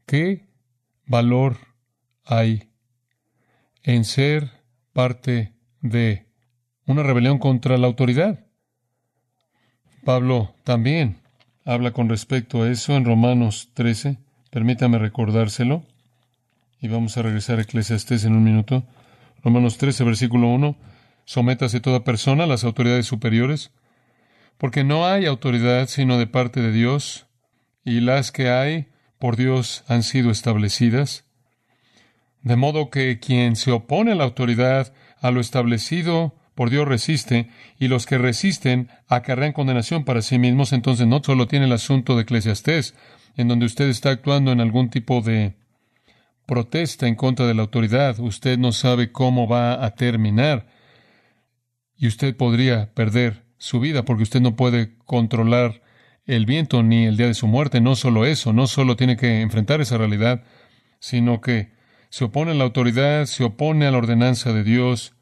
¿Qué 0.06 0.48
valor 1.04 1.58
hay 2.24 2.70
en 3.82 4.06
ser 4.06 4.50
parte 4.94 5.52
de 5.82 6.26
una 6.86 7.02
rebelión 7.02 7.38
contra 7.38 7.76
la 7.76 7.86
autoridad? 7.86 8.46
Pablo 10.06 10.54
también 10.64 11.18
habla 11.66 11.90
con 11.90 12.08
respecto 12.08 12.62
a 12.62 12.70
eso 12.70 12.96
en 12.96 13.04
Romanos 13.04 13.72
13. 13.74 14.16
Permítame 14.50 14.96
recordárselo. 14.98 15.84
Y 16.84 16.88
vamos 16.88 17.16
a 17.16 17.22
regresar 17.22 17.58
a 17.58 17.62
Eclesiastés 17.62 18.26
en 18.26 18.34
un 18.36 18.44
minuto. 18.44 18.84
Romanos 19.42 19.78
13, 19.78 20.04
versículo 20.04 20.48
1. 20.48 20.76
Sométase 21.24 21.80
toda 21.80 22.04
persona 22.04 22.44
a 22.44 22.46
las 22.46 22.62
autoridades 22.62 23.06
superiores, 23.06 23.72
porque 24.58 24.84
no 24.84 25.06
hay 25.06 25.24
autoridad 25.24 25.88
sino 25.88 26.18
de 26.18 26.26
parte 26.26 26.60
de 26.60 26.72
Dios, 26.72 27.26
y 27.86 28.00
las 28.00 28.32
que 28.32 28.50
hay 28.50 28.88
por 29.18 29.36
Dios 29.36 29.82
han 29.88 30.02
sido 30.02 30.30
establecidas. 30.30 31.24
De 32.42 32.54
modo 32.54 32.90
que 32.90 33.18
quien 33.18 33.56
se 33.56 33.72
opone 33.72 34.12
a 34.12 34.16
la 34.16 34.24
autoridad, 34.24 34.92
a 35.22 35.30
lo 35.30 35.40
establecido 35.40 36.34
por 36.54 36.68
Dios 36.68 36.86
resiste, 36.86 37.48
y 37.78 37.88
los 37.88 38.04
que 38.04 38.18
resisten 38.18 38.90
acarrean 39.08 39.54
condenación 39.54 40.04
para 40.04 40.20
sí 40.20 40.38
mismos, 40.38 40.74
entonces 40.74 41.06
no 41.06 41.22
solo 41.24 41.48
tiene 41.48 41.64
el 41.64 41.72
asunto 41.72 42.14
de 42.14 42.24
Eclesiastés, 42.24 42.94
en 43.38 43.48
donde 43.48 43.64
usted 43.64 43.88
está 43.88 44.10
actuando 44.10 44.52
en 44.52 44.60
algún 44.60 44.90
tipo 44.90 45.22
de 45.22 45.63
protesta 46.46 47.06
en 47.06 47.14
contra 47.14 47.46
de 47.46 47.54
la 47.54 47.62
autoridad, 47.62 48.18
usted 48.20 48.58
no 48.58 48.72
sabe 48.72 49.12
cómo 49.12 49.48
va 49.48 49.84
a 49.84 49.94
terminar, 49.94 50.66
y 51.96 52.06
usted 52.06 52.36
podría 52.36 52.92
perder 52.92 53.44
su 53.56 53.80
vida 53.80 54.04
porque 54.04 54.24
usted 54.24 54.40
no 54.40 54.56
puede 54.56 54.96
controlar 55.04 55.82
el 56.26 56.44
viento 56.44 56.82
ni 56.82 57.06
el 57.06 57.16
día 57.16 57.28
de 57.28 57.34
su 57.34 57.46
muerte. 57.46 57.80
No 57.80 57.96
solo 57.96 58.26
eso, 58.26 58.52
no 58.52 58.66
solo 58.66 58.96
tiene 58.96 59.16
que 59.16 59.40
enfrentar 59.40 59.80
esa 59.80 59.96
realidad, 59.96 60.42
sino 60.98 61.40
que 61.40 61.72
se 62.10 62.24
opone 62.24 62.50
a 62.50 62.54
la 62.54 62.64
autoridad, 62.64 63.26
se 63.26 63.44
opone 63.44 63.86
a 63.86 63.90
la 63.90 63.98
ordenanza 63.98 64.52
de 64.52 64.64
Dios, 64.64 65.14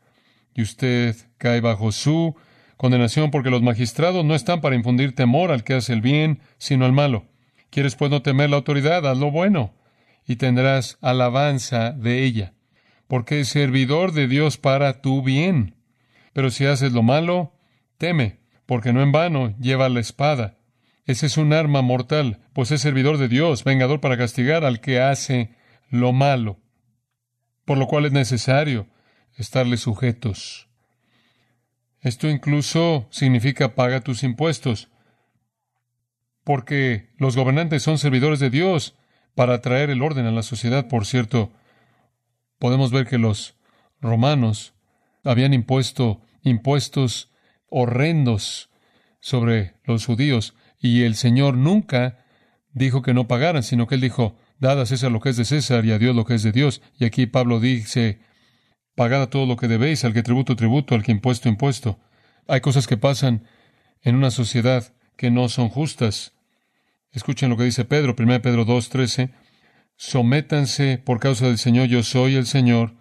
y 0.54 0.62
usted 0.62 1.16
cae 1.38 1.60
bajo 1.60 1.92
su 1.92 2.34
condenación 2.76 3.30
porque 3.30 3.50
los 3.50 3.62
magistrados 3.62 4.24
no 4.24 4.34
están 4.34 4.60
para 4.60 4.76
infundir 4.76 5.14
temor 5.14 5.50
al 5.50 5.64
que 5.64 5.74
hace 5.74 5.92
el 5.92 6.00
bien, 6.00 6.40
sino 6.58 6.84
al 6.84 6.92
malo. 6.92 7.26
¿Quieres 7.70 7.96
pues 7.96 8.10
no 8.10 8.22
temer 8.22 8.50
la 8.50 8.56
autoridad? 8.56 9.06
Haz 9.06 9.18
lo 9.18 9.30
bueno 9.30 9.72
y 10.26 10.36
tendrás 10.36 10.98
alabanza 11.00 11.92
de 11.92 12.24
ella, 12.24 12.54
porque 13.08 13.40
es 13.40 13.48
servidor 13.48 14.12
de 14.12 14.28
Dios 14.28 14.56
para 14.56 15.00
tu 15.00 15.22
bien. 15.22 15.76
Pero 16.32 16.50
si 16.50 16.66
haces 16.66 16.92
lo 16.92 17.02
malo, 17.02 17.54
teme, 17.98 18.40
porque 18.66 18.92
no 18.92 19.02
en 19.02 19.12
vano 19.12 19.56
lleva 19.58 19.88
la 19.88 20.00
espada. 20.00 20.58
Ese 21.04 21.26
es 21.26 21.36
un 21.36 21.52
arma 21.52 21.82
mortal, 21.82 22.40
pues 22.52 22.70
es 22.70 22.80
servidor 22.80 23.18
de 23.18 23.28
Dios, 23.28 23.64
vengador 23.64 24.00
para 24.00 24.16
castigar 24.16 24.64
al 24.64 24.80
que 24.80 25.00
hace 25.00 25.54
lo 25.90 26.12
malo. 26.12 26.60
Por 27.64 27.78
lo 27.78 27.86
cual 27.86 28.06
es 28.06 28.12
necesario 28.12 28.88
estarle 29.36 29.76
sujetos. 29.76 30.68
Esto 32.00 32.28
incluso 32.28 33.08
significa 33.10 33.74
paga 33.74 34.00
tus 34.00 34.22
impuestos, 34.22 34.90
porque 36.44 37.10
los 37.18 37.36
gobernantes 37.36 37.82
son 37.82 37.98
servidores 37.98 38.40
de 38.40 38.50
Dios 38.50 38.96
para 39.34 39.60
traer 39.60 39.90
el 39.90 40.02
orden 40.02 40.26
a 40.26 40.30
la 40.30 40.42
sociedad. 40.42 40.88
Por 40.88 41.06
cierto, 41.06 41.52
podemos 42.58 42.90
ver 42.90 43.06
que 43.06 43.18
los 43.18 43.56
romanos 44.00 44.74
habían 45.24 45.54
impuesto 45.54 46.20
impuestos 46.42 47.30
horrendos 47.68 48.70
sobre 49.20 49.74
los 49.84 50.06
judíos 50.06 50.54
y 50.78 51.02
el 51.02 51.14
Señor 51.14 51.56
nunca 51.56 52.24
dijo 52.72 53.02
que 53.02 53.14
no 53.14 53.28
pagaran, 53.28 53.62
sino 53.62 53.86
que 53.86 53.94
él 53.94 54.00
dijo, 54.00 54.36
dad 54.58 54.80
a 54.80 54.86
César 54.86 55.12
lo 55.12 55.20
que 55.20 55.30
es 55.30 55.36
de 55.36 55.44
César 55.44 55.84
y 55.84 55.92
a 55.92 55.98
Dios 55.98 56.16
lo 56.16 56.24
que 56.24 56.34
es 56.34 56.42
de 56.42 56.52
Dios. 56.52 56.82
Y 56.98 57.04
aquí 57.04 57.26
Pablo 57.26 57.60
dice, 57.60 58.20
pagad 58.94 59.28
todo 59.28 59.46
lo 59.46 59.56
que 59.56 59.68
debéis, 59.68 60.04
al 60.04 60.12
que 60.12 60.22
tributo, 60.22 60.56
tributo, 60.56 60.94
al 60.94 61.02
que 61.02 61.12
impuesto, 61.12 61.48
impuesto. 61.48 61.98
Hay 62.48 62.60
cosas 62.60 62.86
que 62.86 62.96
pasan 62.96 63.44
en 64.02 64.16
una 64.16 64.30
sociedad 64.30 64.92
que 65.16 65.30
no 65.30 65.48
son 65.48 65.68
justas. 65.68 66.32
Escuchen 67.12 67.50
lo 67.50 67.56
que 67.56 67.64
dice 67.64 67.84
Pedro, 67.84 68.14
1 68.18 68.42
Pedro 68.42 68.64
2, 68.64 68.88
13. 68.88 69.30
Sométanse 69.96 70.98
por 70.98 71.20
causa 71.20 71.46
del 71.46 71.58
Señor, 71.58 71.88
yo 71.88 72.02
soy 72.02 72.36
el 72.36 72.46
Señor, 72.46 72.94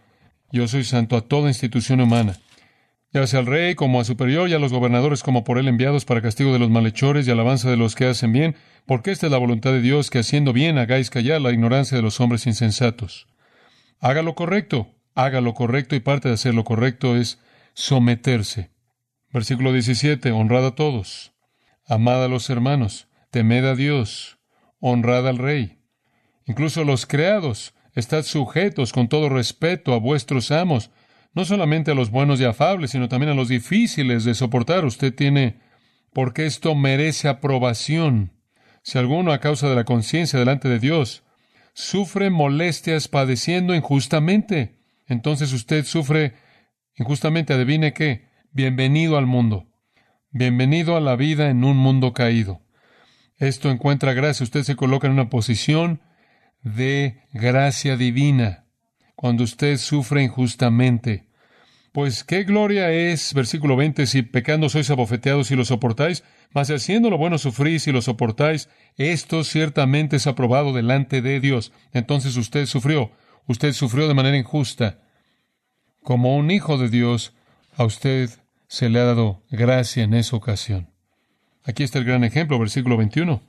yo 0.52 0.67
soy 0.67 0.84
santo 0.84 1.15
a 1.15 1.21
toda 1.21 1.47
institución 1.47 2.02
humana, 2.02 2.38
ya 3.13 3.26
sea 3.26 3.39
al 3.39 3.45
rey 3.45 3.76
como 3.76 4.02
a 4.02 4.04
superior 4.04 4.50
y 4.50 4.54
a 4.54 4.60
los 4.60 4.74
gobernadores 4.74 5.24
como 5.24 5.43
por 5.43 5.58
él 5.58 5.67
enviados 5.67 6.04
para 6.04 6.21
castigo 6.21 6.52
de 6.52 6.60
los 6.60 6.69
malhechores 6.69 7.28
y 7.28 7.32
alabanza 7.32 7.69
de 7.69 7.78
los 7.78 7.95
que 7.95 8.06
hacen 8.06 8.34
bien, 8.34 8.56
porque 8.86 9.12
esta 9.12 9.28
es 9.28 9.32
la 9.32 9.38
voluntad 9.38 9.71
de 9.71 9.82
Dios, 9.82 10.10
que 10.10 10.19
haciendo 10.19 10.52
bien 10.52 10.78
hagáis 10.78 11.10
callar 11.10 11.41
la 11.41 11.52
ignorancia 11.52 11.95
de 11.95 12.04
los 12.04 12.19
hombres 12.19 12.45
insensatos. 12.45 13.28
Haga 14.00 14.21
lo 14.21 14.36
correcto, 14.36 14.89
haga 15.15 15.39
lo 15.39 15.54
correcto 15.54 15.95
y 15.95 16.02
parte 16.02 16.28
de 16.28 16.34
hacer 16.34 16.54
lo 16.54 16.65
correcto 16.65 17.15
es 17.15 17.39
someterse. 17.74 18.69
Versículo 19.32 19.71
17. 19.71 20.32
Honrad 20.32 20.65
a 20.65 20.76
todos. 20.76 21.32
Amad 21.88 22.24
a 22.24 22.28
los 22.28 22.50
hermanos. 22.50 23.08
Temed 23.32 23.63
a 23.63 23.76
Dios. 23.76 24.39
Honrad 24.82 25.26
al 25.26 25.38
rey. 25.38 25.80
Incluso 26.46 26.84
los 26.84 27.06
creados. 27.06 27.74
Estad 27.96 28.24
sujetos 28.24 28.91
con 28.91 29.08
todo 29.08 29.30
respeto 29.30 29.94
a 29.94 30.00
vuestros 30.00 30.52
amos, 30.52 30.91
no 31.34 31.46
solamente 31.46 31.91
a 31.91 31.94
los 31.94 32.10
buenos 32.12 32.41
y 32.41 32.46
afables, 32.46 32.91
sino 32.91 33.08
también 33.08 33.32
a 33.32 33.36
los 33.36 33.48
difíciles 33.48 34.26
de 34.26 34.34
soportar. 34.34 34.84
Usted 34.84 35.15
tiene, 35.15 35.60
porque 36.13 36.46
esto 36.46 36.76
merece 36.76 37.30
aprobación. 37.30 38.34
Si 38.84 38.98
alguno, 38.98 39.32
a 39.32 39.39
causa 39.39 39.70
de 39.70 39.76
la 39.76 39.86
conciencia 39.86 40.38
delante 40.38 40.67
de 40.67 40.80
Dios, 40.80 41.24
sufre 41.74 42.30
molestias 42.30 43.08
padeciendo 43.08 43.76
injustamente, 43.76 44.78
entonces 45.08 45.54
usted 45.54 45.86
sufre 45.86 46.34
injustamente. 46.96 47.54
Adivine 47.54 47.94
qué. 47.94 48.28
Bienvenido 48.52 49.17
al 49.17 49.26
mundo. 49.26 49.67
Bienvenido 50.32 50.98
a 50.98 51.02
la 51.02 51.15
vida 51.15 51.50
en 51.50 51.63
un 51.63 51.78
mundo 51.78 52.12
caído. 52.13 52.62
Esto 53.41 53.71
encuentra 53.71 54.13
gracia. 54.13 54.43
Usted 54.43 54.62
se 54.62 54.75
coloca 54.75 55.08
en 55.08 55.13
una 55.13 55.32
posición 55.32 55.99
de 56.62 57.23
gracia 57.34 57.97
divina 57.97 58.65
cuando 59.15 59.43
usted 59.43 59.77
sufre 59.77 60.21
injustamente. 60.21 61.25
Pues 61.91 62.23
qué 62.23 62.43
gloria 62.43 62.91
es, 62.91 63.34
versículo 63.34 63.75
20, 63.75 64.06
si 64.06 64.21
pecando 64.21 64.69
sois 64.69 64.91
abofeteados 64.91 65.49
y 65.49 65.56
lo 65.56 65.65
soportáis, 65.65 66.23
mas 66.51 66.69
haciendo 66.69 67.10
lo 67.10 67.17
bueno 67.17 67.39
sufrís 67.39 67.88
y 67.88 67.91
lo 67.91 68.04
soportáis, 68.04 68.69
esto 68.95 69.43
ciertamente 69.43 70.17
es 70.17 70.27
aprobado 70.27 70.71
delante 70.71 71.23
de 71.23 71.39
Dios. 71.39 71.73
Entonces 71.93 72.38
usted 72.38 72.67
sufrió, 72.67 73.12
usted 73.47 73.73
sufrió 73.73 74.08
de 74.08 74.13
manera 74.13 74.38
injusta. 74.38 74.99
Como 76.04 76.38
un 76.38 76.51
hijo 76.51 76.77
de 76.77 76.89
Dios, 76.89 77.34
a 77.75 77.86
usted 77.86 78.30
se 78.67 78.88
le 78.89 78.99
ha 78.99 79.06
dado 79.06 79.41
gracia 79.49 80.04
en 80.04 80.13
esa 80.13 80.36
ocasión. 80.36 80.90
Aquí 81.63 81.84
está 81.84 82.00
el 82.00 82.06
gran 82.06 82.24
ejemplo, 82.24 82.58
versículo 82.58 82.97
21. 82.97 83.41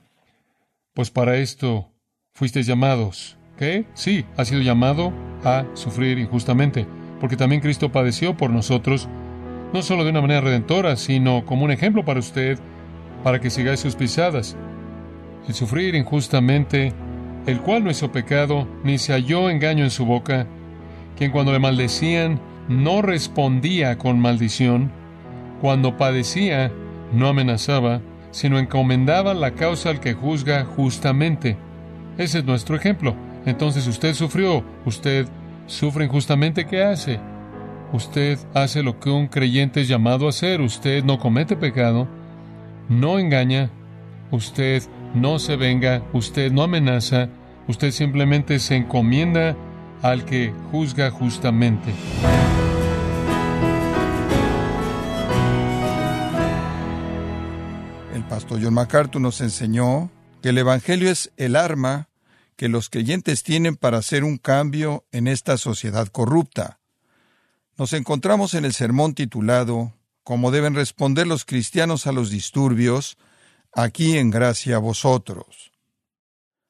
Pues 0.93 1.09
para 1.09 1.37
esto 1.37 1.89
fuisteis 2.33 2.67
llamados. 2.67 3.37
¿Qué? 3.57 3.85
Sí, 3.93 4.25
ha 4.37 4.45
sido 4.45 4.61
llamado 4.61 5.13
a 5.43 5.65
sufrir 5.73 6.19
injustamente, 6.19 6.85
porque 7.19 7.37
también 7.37 7.61
Cristo 7.61 7.91
padeció 7.91 8.37
por 8.37 8.51
nosotros, 8.51 9.07
no 9.73 9.81
solo 9.81 10.03
de 10.03 10.11
una 10.11 10.21
manera 10.21 10.41
redentora, 10.41 10.95
sino 10.95 11.45
como 11.45 11.65
un 11.65 11.71
ejemplo 11.71 12.05
para 12.05 12.19
usted, 12.19 12.59
para 13.23 13.39
que 13.39 13.49
sigáis 13.49 13.79
sus 13.79 13.95
pisadas. 13.95 14.55
El 15.47 15.53
sufrir 15.55 15.95
injustamente, 15.95 16.93
el 17.47 17.61
cual 17.61 17.83
no 17.83 17.89
hizo 17.91 18.11
pecado, 18.11 18.67
ni 18.83 18.97
se 18.99 19.13
halló 19.13 19.49
engaño 19.49 19.83
en 19.83 19.91
su 19.91 20.05
boca, 20.05 20.47
quien 21.17 21.31
cuando 21.31 21.51
le 21.51 21.59
maldecían 21.59 22.39
no 22.69 23.01
respondía 23.01 23.97
con 23.97 24.19
maldición, 24.19 24.91
cuando 25.61 25.97
padecía 25.97 26.71
no 27.13 27.27
amenazaba, 27.27 28.01
sino 28.31 28.59
encomendaba 28.59 29.33
la 29.33 29.51
causa 29.51 29.89
al 29.89 29.99
que 29.99 30.13
juzga 30.13 30.65
justamente. 30.65 31.57
Ese 32.17 32.39
es 32.39 32.45
nuestro 32.45 32.75
ejemplo. 32.75 33.15
Entonces 33.45 33.87
usted 33.87 34.13
sufrió, 34.13 34.63
usted 34.85 35.27
sufre 35.67 36.05
injustamente, 36.05 36.65
¿qué 36.65 36.83
hace? 36.83 37.19
Usted 37.91 38.39
hace 38.53 38.81
lo 38.81 38.99
que 38.99 39.09
un 39.09 39.27
creyente 39.27 39.81
es 39.81 39.87
llamado 39.87 40.25
a 40.25 40.29
hacer, 40.29 40.61
usted 40.61 41.03
no 41.03 41.19
comete 41.19 41.55
pecado, 41.55 42.07
no 42.89 43.19
engaña, 43.19 43.69
usted 44.31 44.81
no 45.13 45.37
se 45.37 45.55
venga, 45.55 46.01
usted 46.13 46.51
no 46.51 46.63
amenaza, 46.63 47.29
usted 47.67 47.91
simplemente 47.91 48.57
se 48.59 48.75
encomienda 48.75 49.55
al 50.01 50.25
que 50.25 50.53
juzga 50.71 51.11
justamente. 51.11 51.91
Pastor 58.29 58.59
John 58.61 58.73
MacArthur 58.73 59.21
nos 59.21 59.41
enseñó 59.41 60.11
que 60.41 60.49
el 60.49 60.57
Evangelio 60.57 61.09
es 61.11 61.31
el 61.37 61.55
arma 61.55 62.09
que 62.55 62.69
los 62.69 62.89
creyentes 62.89 63.43
tienen 63.43 63.75
para 63.75 63.97
hacer 63.97 64.23
un 64.23 64.37
cambio 64.37 65.05
en 65.11 65.27
esta 65.27 65.57
sociedad 65.57 66.07
corrupta. 66.07 66.79
Nos 67.77 67.93
encontramos 67.93 68.53
en 68.53 68.65
el 68.65 68.73
sermón 68.73 69.15
titulado 69.15 69.93
Cómo 70.23 70.51
deben 70.51 70.75
responder 70.75 71.27
los 71.27 71.43
cristianos 71.43 72.07
a 72.07 72.11
los 72.11 72.29
disturbios, 72.29 73.17
aquí 73.73 74.17
en 74.17 74.29
gracia 74.29 74.77
a 74.77 74.79
vosotros. 74.79 75.71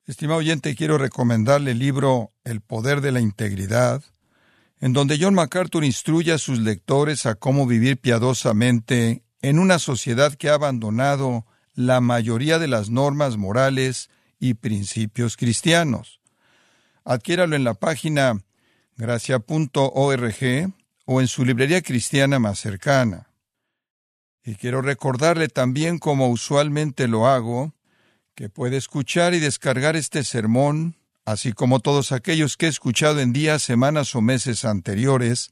Estimado 0.06 0.40
oyente, 0.40 0.76
quiero 0.76 0.98
recomendarle 0.98 1.72
el 1.72 1.80
libro 1.80 2.34
El 2.44 2.62
poder 2.62 3.02
de 3.02 3.12
la 3.12 3.22
integridad, 3.22 4.04
en 4.80 4.92
donde 4.92 5.18
John 5.20 5.34
MacArthur 5.34 5.84
instruye 5.84 6.34
a 6.34 6.38
sus 6.38 6.60
lectores 6.60 7.26
a 7.26 7.36
cómo 7.36 7.68
vivir 7.68 7.98
piadosamente 7.98 9.24
en 9.44 9.60
una 9.60 9.78
sociedad 9.78 10.34
que 10.34 10.50
ha 10.50 10.56
abandonado 10.56 11.46
la 11.76 12.02
mayoría 12.02 12.60
de 12.60 12.70
las 12.70 12.90
normas 12.90 13.38
morales 13.38 14.10
y 14.40 14.56
principios 14.56 15.38
cristianos. 15.38 16.22
Adquiéralo 17.04 17.56
en 17.56 17.66
la 17.66 17.74
página 17.74 18.42
gracia.org 18.96 20.74
o 21.06 21.22
en 21.22 21.28
su 21.28 21.46
librería 21.46 21.82
cristiana 21.82 22.40
más 22.40 22.60
cercana. 22.60 23.28
Y 24.46 24.56
quiero 24.56 24.82
recordarle 24.82 25.50
también, 25.50 26.00
como 26.00 26.30
usualmente 26.30 27.10
lo 27.10 27.28
hago, 27.28 27.74
que 28.36 28.50
puede 28.50 28.78
escuchar 28.78 29.34
y 29.34 29.40
descargar 29.40 29.98
este 29.98 30.24
sermón, 30.24 30.96
así 31.26 31.52
como 31.52 31.82
todos 31.82 32.14
aquellos 32.14 32.56
que 32.56 32.68
he 32.68 32.70
escuchado 32.70 33.20
en 33.20 33.34
días, 33.34 33.62
semanas 33.62 34.16
o 34.16 34.22
meses 34.22 34.64
anteriores, 34.64 35.52